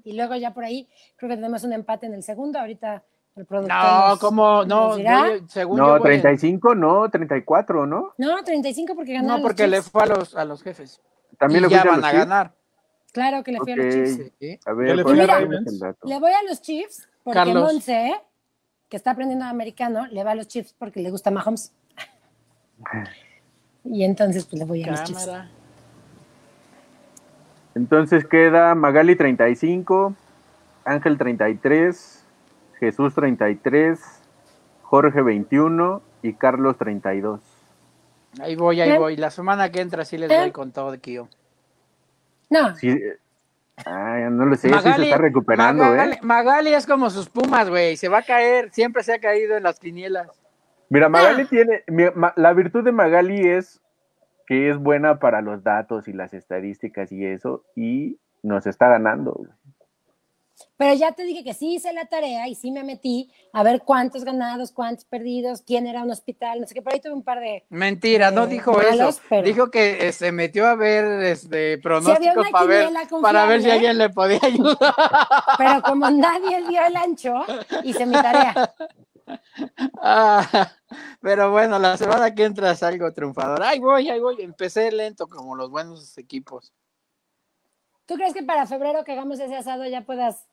[0.03, 0.88] Y luego ya por ahí,
[1.18, 2.60] creo que tenemos un empate en el segundo.
[2.60, 3.03] Ahorita
[3.39, 3.77] el productor.
[3.77, 8.13] No, nos- como no, voy- según yo No, voy en- 35, no, 34, ¿no?
[8.17, 9.37] No, 35 porque ganaron.
[9.37, 11.01] No, porque le fue a los a los jefes.
[11.37, 12.25] También y le ya a van los a Chiefs?
[12.25, 12.53] ganar.
[13.11, 13.93] Claro que le fui a los.
[13.93, 14.31] Chiefs.
[14.39, 14.59] Sí.
[14.65, 15.39] A Yo ver, le pues, fui a.
[16.03, 17.63] Le voy a los Chiefs porque Carlos.
[17.63, 18.13] Monse,
[18.87, 21.71] que está aprendiendo americano, le va a los Chiefs porque le gusta Mahomes.
[23.85, 25.25] Y entonces, pues le voy a los Chiefs.
[25.25, 25.49] Cámara.
[27.75, 30.13] Entonces queda Magali 35,
[30.83, 32.18] Ángel 33,
[32.80, 33.99] Jesús 33,
[34.84, 37.41] Jorge 21 y Carlos 32.
[38.41, 38.97] Ahí voy, ahí ¿Eh?
[38.97, 39.15] voy.
[39.17, 40.38] La semana que entra sí les ¿Eh?
[40.38, 41.27] doy con todo de Kio.
[42.49, 43.17] No, Sí, eh,
[43.86, 46.19] ay, no lo sé, sí se está recuperando, Magali, ¿eh?
[46.23, 47.95] Magali es como sus pumas, güey.
[47.97, 48.71] Se va a caer.
[48.71, 50.27] Siempre se ha caído en las quinielas.
[50.89, 51.09] Mira, Ah.
[51.09, 53.82] Magali tiene, mi- ma- la virtud de Magali es
[54.47, 59.34] que es buena para los datos y las estadísticas y eso, y nos está ganando.
[59.34, 59.49] güey.
[60.78, 63.82] Pero ya te dije que sí hice la tarea y sí me metí a ver
[63.84, 66.82] cuántos ganados, cuántos perdidos, quién era un hospital, no sé qué.
[66.82, 67.66] Por ahí tuve un par de.
[67.70, 69.22] Mentira, no Eh, dijo malos, eso.
[69.30, 72.89] pero- Dijo que eh, se metió a ver este pronósticos para ver,
[73.22, 73.72] para ver si confiable.
[73.72, 74.78] alguien le podía ayudar.
[75.57, 77.34] Pero como nadie dio el ancho,
[77.84, 78.74] hice mi tarea.
[80.01, 80.72] Ah,
[81.22, 83.62] pero bueno, la semana que entra salgo triunfador.
[83.62, 84.41] Ahí voy, ahí voy.
[84.41, 86.74] Empecé lento como los buenos equipos.
[88.10, 90.47] ¿Tú crees que para febrero que hagamos ese asado ya puedas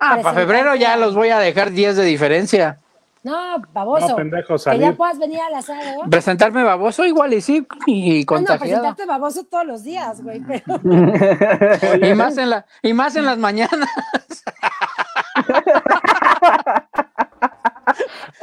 [0.00, 2.80] Ah, para febrero ya los voy a dejar 10 de diferencia.
[3.22, 4.08] No, baboso.
[4.08, 4.80] No, pendejo, que salir.
[4.82, 6.02] ya puedas venir al asado.
[6.10, 8.60] Presentarme baboso igual y sí, y Ah, no, contagiado.
[8.60, 10.40] presentarte baboso todos los días, güey.
[10.40, 10.80] Pero
[12.06, 13.88] y más en la, y más en las mañanas.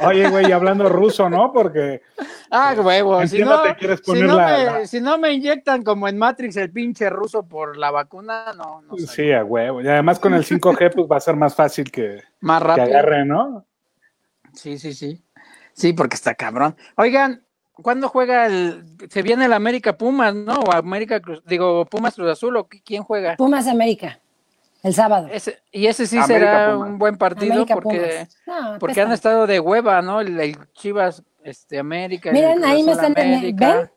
[0.00, 1.52] Oye, güey, y hablando ruso, ¿no?
[1.52, 2.02] Porque
[2.50, 3.26] Ah, huevo.
[3.26, 6.16] Si no, que quieres si, no la- me, la- si no me inyectan como en
[6.18, 9.06] Matrix el pinche ruso por la vacuna, no, no sé.
[9.06, 9.80] sí, a huevo.
[9.80, 12.86] Y además con el 5G, pues va a ser más fácil que, Más que rápido.
[12.86, 13.64] agarre, ¿no?
[14.52, 15.22] Sí, sí, sí.
[15.72, 16.76] Sí, porque está cabrón.
[16.96, 20.54] Oigan, ¿cuándo juega el, se viene el América Pumas, ¿no?
[20.54, 23.36] O América Cruz, digo, Pumas Cruz Azul, ¿o qui- quién juega?
[23.36, 24.18] Pumas América,
[24.82, 25.28] el sábado.
[25.30, 26.88] Ese, y ese sí América será Pumas.
[26.90, 28.26] un buen partido América porque.
[28.46, 30.22] No, porque han estado de hueva, ¿no?
[30.22, 32.32] El, el Chivas, este, América.
[32.32, 33.34] Miren, ahí me están ¿ven?
[33.34, 33.90] América.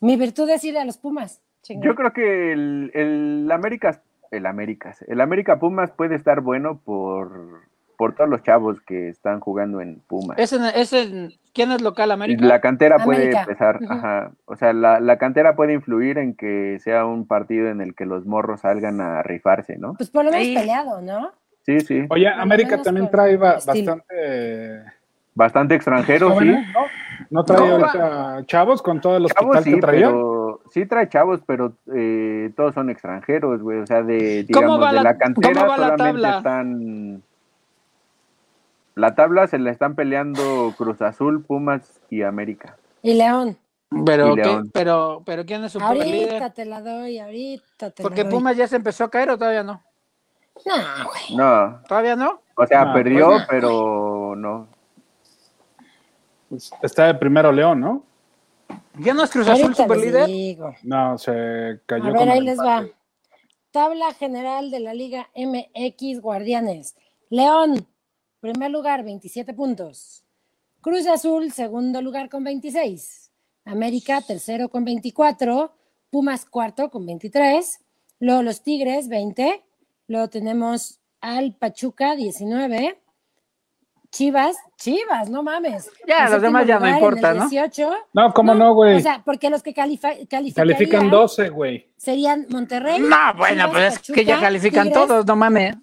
[0.00, 1.40] Mi virtud es ir a los Pumas.
[1.68, 4.00] Yo creo que el, el América,
[4.32, 7.60] el América, el América Pumas puede estar bueno por,
[7.96, 10.36] por todos los chavos que están jugando en Pumas.
[10.40, 12.44] Ese, ese, ¿Quién es local, América?
[12.46, 13.78] La cantera puede América.
[13.88, 14.32] ajá.
[14.46, 18.06] O sea, la, la cantera puede influir en que sea un partido en el que
[18.06, 19.94] los morros salgan a rifarse, ¿no?
[19.94, 21.30] Pues por lo menos peleado, ¿no?
[21.64, 22.06] Sí, sí.
[22.10, 23.98] Oye, América también trae ba- estilo.
[24.02, 24.82] bastante
[25.34, 26.44] Bastante extranjero, sí.
[26.46, 26.58] ¿no?
[27.30, 30.06] ¿No trae No, ahorita chavos con todo el hospital Chavos, que sí, traía?
[30.08, 33.78] pero sí trae chavos, pero eh, todos son extranjeros, güey.
[33.78, 36.36] O sea, de, ¿Cómo digamos, de la- la cantera cómo va la solamente tabla?
[36.38, 37.22] están...
[38.94, 42.76] La tabla se la están peleando Cruz Azul, Pumas y América.
[43.02, 43.56] Y León.
[44.04, 44.42] Pero, Y ¿qué?
[44.42, 44.70] León.
[44.72, 46.50] pero, pero ¿quién es su Ahorita líder?
[46.52, 48.38] te la doy, ahorita te Porque la doy.
[48.38, 49.82] Pumas ya se empezó a caer o todavía no?
[50.66, 50.74] No,
[51.06, 51.36] güey.
[51.36, 52.42] No, ¿Todavía no?
[52.54, 53.46] o sea, No, perdió, pues no.
[53.48, 54.68] pero no.
[56.52, 58.04] Pues, Está de primero León, ¿no?
[58.98, 60.26] ¿Ya no es Cruz Azul Ahorita super les líder?
[60.26, 60.74] digo.
[60.82, 62.86] No, se cayó A con ver, ahí el les va.
[63.70, 66.94] Tabla general de la Liga MX Guardianes.
[67.30, 67.86] León,
[68.40, 70.24] primer lugar, 27 puntos.
[70.82, 73.32] Cruz Azul, segundo lugar con 26.
[73.64, 75.72] América, tercero con 24.
[76.10, 77.80] Pumas, cuarto con 23.
[78.18, 79.64] Luego los Tigres, 20.
[80.06, 83.00] Luego tenemos al Pachuca, 19.
[84.12, 85.90] Chivas, Chivas, no mames.
[86.06, 87.48] Ya, En los demás ya no importa, ¿no?
[87.48, 87.90] 18.
[88.12, 88.96] No, ¿cómo no, güey?
[88.96, 91.90] O sea, porque los que Califican calificarían 12, güey.
[91.96, 93.00] serían Monterrey.
[93.00, 95.76] No, bueno, Chivas, pues es que ya califican Tigres, todos, no mames.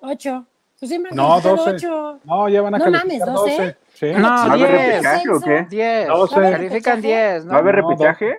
[0.00, 0.44] Ocho.
[0.78, 1.70] Pues siempre No, calificado 12.
[1.86, 2.20] ocho.
[2.24, 3.50] No, ya van a No calificar mames, 12.
[3.56, 3.76] 12.
[3.94, 4.12] Sí.
[4.12, 4.88] No, ¿Va a haber 10.
[4.90, 5.66] repechaje o qué?
[5.70, 6.08] 10.
[6.08, 6.34] Doce.
[6.34, 7.50] Califican 10, ¿no?
[7.52, 8.38] ¿Va a haber No, repechaje?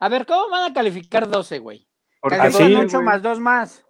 [0.00, 1.86] A ver, ¿cómo van a calificar 12, güey?
[2.20, 3.04] Porque Califican sí, 8 güey.
[3.04, 3.84] más 2 más.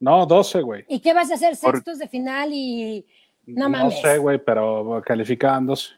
[0.00, 0.84] No, 12, güey.
[0.88, 1.56] ¿Y qué vas a hacer?
[1.60, 3.06] Por- Sextos de final y.
[3.46, 4.00] No No mames.
[4.00, 5.90] sé, güey, pero califican 12.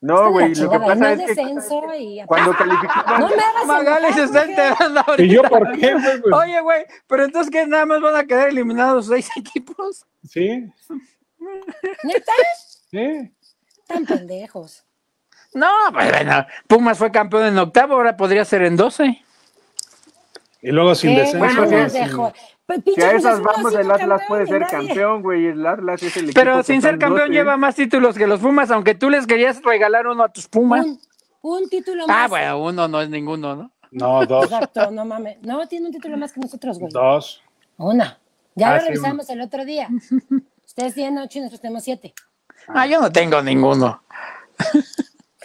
[0.00, 2.20] No, güey, lo que no pasa es es que descenso y.
[2.26, 3.20] cuando calificaban...
[3.20, 5.22] No me hagas Magali se está enterando ahorita.
[5.22, 6.32] ¿Y yo por qué, güey?
[6.50, 10.04] Oye, güey, pero entonces que nada más van a quedar eliminados seis equipos.
[10.28, 10.66] Sí,
[12.02, 12.32] ¿Neta?
[12.90, 13.32] sí.
[13.86, 14.84] Tan pendejos.
[15.54, 19.22] No, pues bueno, Pumas fue campeón en octavo, ahora podría ser en 12.
[20.62, 21.46] Y luego sin ¿Qué descenso.
[21.68, 21.92] ganas
[22.66, 24.86] Pues, Si pinche a esas vamos, el Atlas campeón puede ser nadie.
[24.88, 25.46] campeón, güey.
[25.46, 27.32] El Atlas es el equipo Pero sin ser campeón 12.
[27.32, 30.86] lleva más títulos que los Pumas, aunque tú les querías regalar uno a tus Pumas.
[30.86, 31.00] Un,
[31.42, 32.30] un título Ah, más.
[32.30, 33.70] bueno, uno no es ninguno, ¿no?
[33.90, 34.44] No, dos.
[34.46, 35.36] Exacto, no mames.
[35.42, 36.90] No, tiene un título más que nosotros, güey.
[36.92, 37.42] Dos.
[37.76, 38.18] Una.
[38.54, 39.88] Ya Ah, lo sí, revisamos el otro día.
[40.66, 42.14] Ustedes tienen ocho y nosotros tenemos siete.
[42.68, 44.02] Ah, yo no tengo ninguno.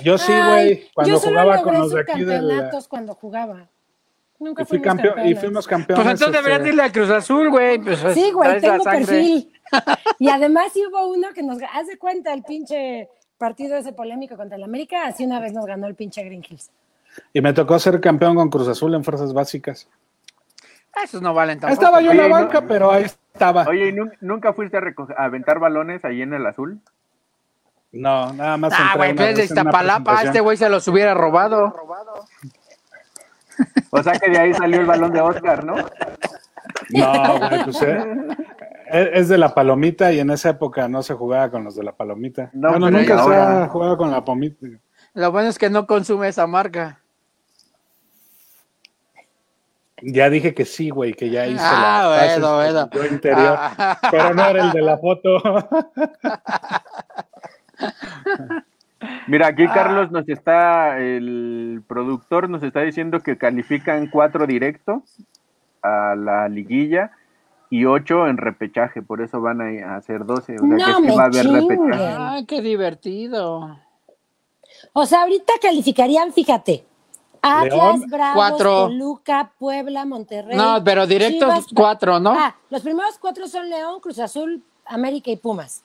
[0.02, 0.90] Yo sí, güey.
[0.94, 3.68] Cuando yo solo jugaba logré con los de aquí cuando jugaba.
[4.40, 5.40] Nunca Y, fui fuimos campeón, y campeones.
[5.40, 6.04] fuimos campeones.
[6.04, 7.80] Pues entonces deberías este, irle a Cruz Azul, güey.
[7.80, 9.54] Pues, Sí, güey, tengo perfil.
[10.20, 11.60] Y además sí hubo uno que nos...
[11.74, 15.66] Haz de cuenta el pinche partido ese polémico contra el América, así una vez nos
[15.66, 16.72] ganó el pinche Green Hills.
[17.34, 19.88] Y me tocó ser campeón con Cruz Azul en fuerzas básicas.
[20.96, 21.74] Ah, Esos no valen tampoco.
[21.82, 23.66] Estaba yo en la no- banca, pero ahí estaba.
[23.68, 26.80] Oye, ¿y nu- nunca fuiste a, recoger- a aventar balones ahí en el azul?
[27.92, 28.74] No, nada más.
[28.76, 31.74] Ah, güey, pues de Iztapalapa, este güey se los hubiera robado.
[33.92, 35.76] O sea que de ahí salió el balón de Oscar, ¿no?
[36.90, 38.06] No, güey, pues eh,
[38.92, 41.84] es es de la palomita y en esa época no se jugaba con los de
[41.84, 42.50] la palomita.
[42.54, 44.68] No, bueno, pero nunca se ahora- ha jugado con la palomita.
[45.16, 47.00] Lo bueno es que no consume esa marca.
[50.02, 52.90] Ya dije que sí, güey, que ya hice Ah, paces bueno, con bueno.
[52.94, 53.98] yo interior, Ah.
[54.12, 55.42] pero no era el de la foto.
[59.28, 59.74] Mira, aquí Ah.
[59.74, 65.04] Carlos nos está, el productor nos está diciendo que califican cuatro directo
[65.82, 67.12] a la liguilla
[67.70, 70.56] y ocho en repechaje, por eso van a hacer 12.
[70.56, 72.16] O sea No que va a haber repechaje.
[72.20, 73.78] Ay, qué divertido.
[74.94, 76.84] O sea, ahorita calificarían, fíjate,
[77.42, 78.88] Atlas, León, Bravos, cuatro.
[78.88, 80.58] Toluca, Puebla, Monterrey.
[80.58, 82.32] No, pero directos Chivas, cuatro, ¿no?
[82.32, 85.84] Ah, los primeros cuatro son León, Cruz Azul, América y Pumas.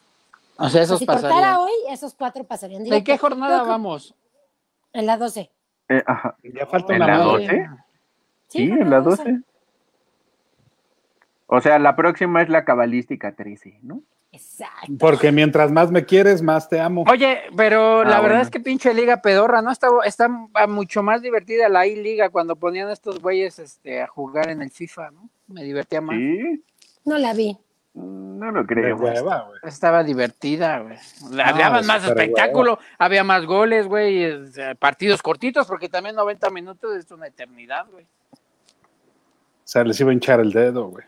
[0.56, 1.56] O sea, esos si cortara pasarían.
[1.58, 3.04] hoy, esos cuatro pasarían ¿En directo.
[3.04, 4.14] qué jornada que vamos?
[4.92, 5.50] En la 12.
[5.88, 6.36] Eh, ajá.
[6.42, 7.26] ya falta ¿En una la más.
[7.26, 7.66] 12?
[8.48, 9.38] Sí, en la 12.
[11.46, 14.02] O sea, la próxima es la cabalística 13, ¿no?
[14.32, 14.92] Exacto.
[14.98, 17.04] Porque mientras más me quieres, más te amo.
[17.08, 18.42] Oye, pero la Ah, verdad bueno.
[18.42, 19.70] es que pinche liga pedorra, ¿no?
[19.70, 24.62] Está, está mucho más divertida la I-Liga cuando ponían estos güeyes este, a jugar en
[24.62, 25.28] el FIFA, ¿no?
[25.46, 26.16] Me divertía más.
[26.16, 26.64] Sí.
[27.04, 27.56] No la vi.
[27.94, 28.98] No lo creo.
[28.98, 29.14] güey.
[29.62, 30.98] Estaba divertida, güey.
[31.42, 37.10] Había más espectáculo, había más goles, güey, sea, partidos cortitos, porque también 90 minutos es
[37.12, 38.04] una eternidad, güey.
[38.04, 41.04] O sea, les iba a hinchar el dedo, güey.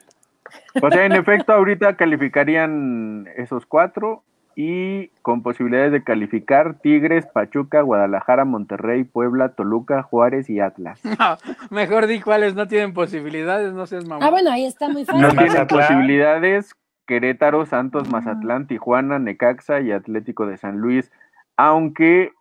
[0.80, 4.22] O sea, en efecto, ahorita calificarían esos cuatro
[4.58, 10.98] y con posibilidades de calificar Tigres, Pachuca, Guadalajara, Monterrey, Puebla, Toluca, Juárez y Atlas.
[11.20, 11.36] No,
[11.70, 14.24] mejor di cuáles no tienen posibilidades, no seas mamón.
[14.24, 15.28] Ah, bueno, ahí está muy No fácil.
[15.30, 15.68] tienen Mazatlán.
[15.86, 16.74] posibilidades
[17.06, 21.12] Querétaro, Santos, Mazatlán, Tijuana, Necaxa y Atlético de San Luis.
[21.56, 22.32] Aunque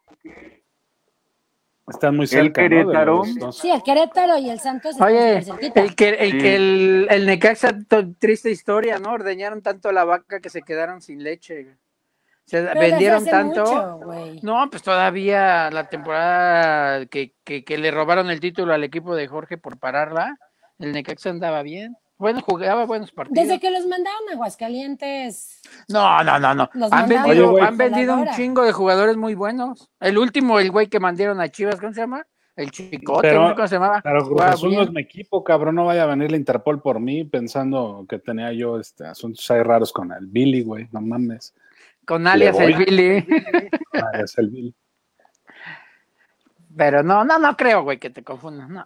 [1.88, 2.70] Están muy cerca, ¿no?
[2.70, 3.24] De Querétaro.
[3.52, 6.38] Sí, el Querétaro y el Santos están Oye, el que, el, Sí.
[6.40, 7.78] que el, el Necaxa,
[8.18, 9.12] triste historia, ¿no?
[9.12, 11.76] Ordeñaron tanto la vaca que se quedaron sin leche.
[12.46, 14.00] Se Pero vendieron hace tanto.
[14.06, 14.40] mucho.
[14.44, 19.28] No, pues todavía la temporada que, que, que le robaron el título al equipo de
[19.28, 20.38] Jorge por pararla,
[20.80, 21.96] el Necaxa andaba bien.
[22.18, 23.48] Bueno, jugaba buenos partidos.
[23.48, 25.60] Desde que los mandaron a Aguascalientes.
[25.90, 26.70] No, no, no, no.
[26.92, 27.64] Han vendido, Oye, güey.
[27.64, 29.90] han vendido un chingo de jugadores muy buenos.
[30.00, 32.26] El último, el güey que mandaron a Chivas, ¿cómo se llama?
[32.56, 34.02] El Chicote, Pero- no sé ¿cómo se llamaba?
[34.02, 35.76] Pero Cruz Azul no es mi equipo, cabrón.
[35.76, 39.62] No vaya a venir la Interpol por mí pensando que tenía yo este, asuntos ahí
[39.62, 40.88] raros con el Billy, güey.
[40.94, 41.54] No mames.
[42.06, 42.76] Con alias el.
[42.76, 43.28] Billy.
[44.14, 44.74] Es el Billy.
[46.78, 48.70] Pero no, no, no creo, güey, que te confundas.
[48.70, 48.86] No.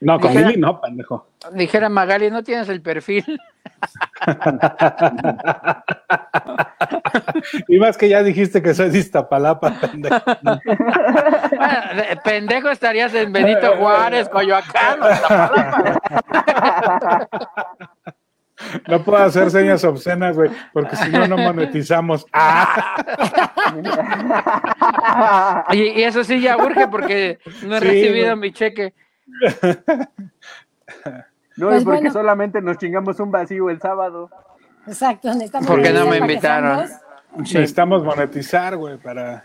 [0.00, 1.28] No, con Dijera- Billy no, pendejo.
[1.52, 3.24] Dijera Magali, no tienes el perfil.
[7.68, 10.20] Y más que ya dijiste que soy de Iztapalapa, pendejo.
[10.42, 10.60] Bueno,
[12.24, 15.02] pendejo estarías en Benito Juárez, Coyoacán.
[15.02, 15.98] o Iztapalapa.
[18.88, 22.26] No puedo hacer señas obscenas, güey, porque si no, no monetizamos.
[22.32, 22.94] Ah,
[25.72, 28.94] Y, y eso sí ya urge porque no he Sí, recibido mi cheque.
[31.56, 32.12] no, Pues y porque bueno.
[32.12, 34.30] solamente nos chingamos un vacío el sábado.
[34.86, 36.88] Exacto, necesitamos ¿Por qué un no me invitaron?
[36.88, 37.54] Sí.
[37.54, 39.44] necesitamos monetizar, güey, para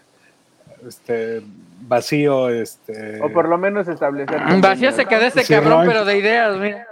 [0.87, 1.41] este
[1.81, 3.21] vacío, este.
[3.21, 4.41] O por lo menos establecer.
[4.61, 6.86] Vacío se quedó este Sí, cabrón, pero de ideas, mira.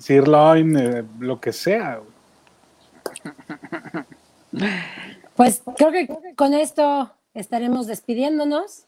[0.00, 2.00] Sirloin, eh, lo que sea.
[5.36, 8.86] Pues creo que con esto estaremos despidiéndonos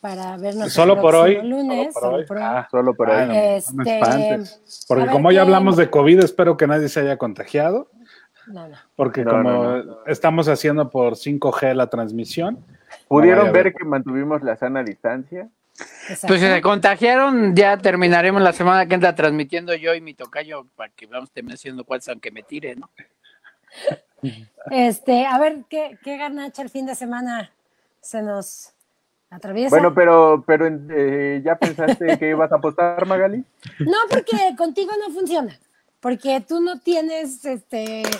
[0.00, 1.42] para vernos Solo el por hoy.
[1.42, 1.94] lunes.
[1.94, 2.42] Solo por hoy.
[2.44, 3.28] Ah, Solo por ah, ahí.
[3.28, 7.00] no, no me Este, Porque ver, como ya hablamos de COVID, espero que nadie se
[7.00, 7.88] haya contagiado.
[8.46, 8.76] No, no.
[8.96, 12.64] Porque No, como no, estamos haciendo por 5G la transmisión,
[13.08, 15.48] ¿Pudieron ver que mantuvimos la sana distancia?
[16.02, 16.26] Exacto.
[16.28, 20.66] Pues si se contagiaron, ya terminaremos la semana que entra transmitiendo yo y mi tocayo
[20.76, 22.90] para que vamos haciendo cuáles aunque me tire, ¿no?
[24.70, 27.50] Este, a ver, ¿qué, qué garnacha el fin de semana
[28.00, 28.74] se nos
[29.30, 29.70] atraviesa?
[29.70, 33.44] Bueno, pero, pero eh, ¿ya pensaste que ibas a apostar, Magali?
[33.78, 35.58] No, porque contigo no funciona.
[36.00, 38.10] Porque tú no tienes este Yo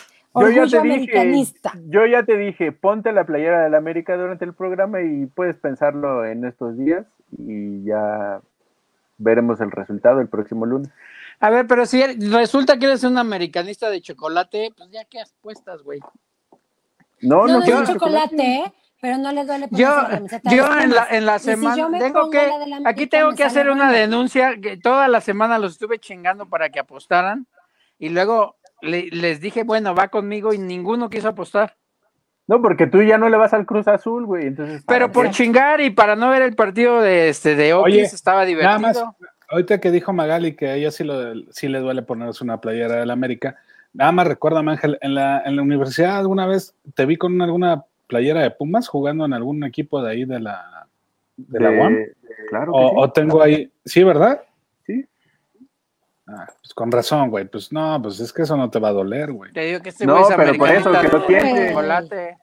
[0.51, 1.73] ya orgullo te dije, americanista.
[1.89, 5.57] yo ya te dije, ponte la playera de la América durante el programa y puedes
[5.57, 7.07] pensarlo en estos días
[7.39, 8.41] y ya
[9.19, 10.91] veremos el resultado el próximo lunes.
[11.41, 15.83] A ver, pero si resulta que eres un americanista de chocolate, pues ya qué apuestas,
[15.83, 16.01] güey.
[17.23, 18.73] No, No, no, no, quiero chocolate, ¿eh?
[19.01, 20.23] pero no le duele Yo, la
[20.53, 22.51] yo en la, en la si semana tengo que,
[22.85, 26.81] aquí tengo que hacer una denuncia, que toda la semana los estuve chingando para que
[26.81, 27.47] apostaran
[27.99, 31.77] y luego le- les dije, bueno, va conmigo y ninguno quiso apostar.
[32.51, 34.49] No, porque tú ya no le vas al Cruz Azul, güey.
[34.49, 35.31] Entonces, Pero ¿para por qué?
[35.31, 38.97] chingar y para no ver el partido de este de Oquis Oye, estaba nada más,
[38.97, 39.17] divertido.
[39.49, 41.15] ahorita que dijo Magali que a ella sí, lo,
[41.53, 43.55] sí le duele ponerse una playera del América,
[43.93, 47.85] nada más recuérdame, Ángel, en la, en la universidad alguna vez te vi con alguna
[48.09, 50.89] playera de Pumas jugando en algún equipo de ahí de la,
[51.37, 51.99] de la UAM.
[52.49, 52.95] Claro que O, sí.
[52.99, 54.43] o tengo ahí, ¿sí, verdad?
[54.87, 55.07] Sí.
[56.27, 57.45] Ah, pues con razón, güey.
[57.45, 59.53] Pues no, pues es que eso no te va a doler, güey.
[59.53, 61.69] Te digo que este No, pero por eso, que piense.
[61.69, 62.39] chocolate.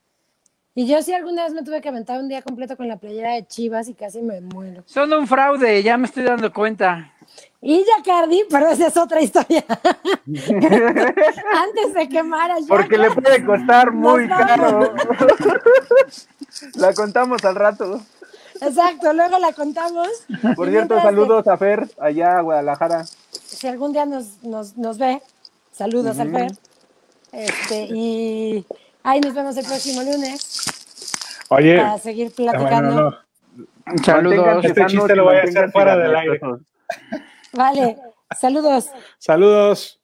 [0.77, 3.33] Y yo sí alguna vez me tuve que aventar un día completo con la playera
[3.33, 4.83] de Chivas y casi me muero.
[4.85, 7.11] Son un fraude, ya me estoy dando cuenta.
[7.63, 9.65] Y Jacardi, pero esa es otra historia.
[10.27, 14.93] Antes de quemar a Porque le puede costar muy caro.
[16.75, 17.99] la contamos al rato.
[18.61, 20.09] Exacto, luego la contamos.
[20.55, 23.03] Por cierto, saludos a Fer, allá a Guadalajara.
[23.31, 25.23] si algún día nos, nos, nos ve,
[25.71, 26.51] saludos al Fer.
[27.31, 28.63] Este, y
[29.07, 30.65] ahí nos vemos el próximo lunes
[31.49, 32.95] Oye, para seguir ah, bueno, platicando.
[32.95, 34.03] no, no.
[34.03, 34.65] Saludos.
[34.65, 36.61] Este chiste lo voy a hacer fuera del gaseosos.
[37.53, 37.97] Vale,
[38.37, 38.89] saludos.
[39.17, 39.96] Saludos.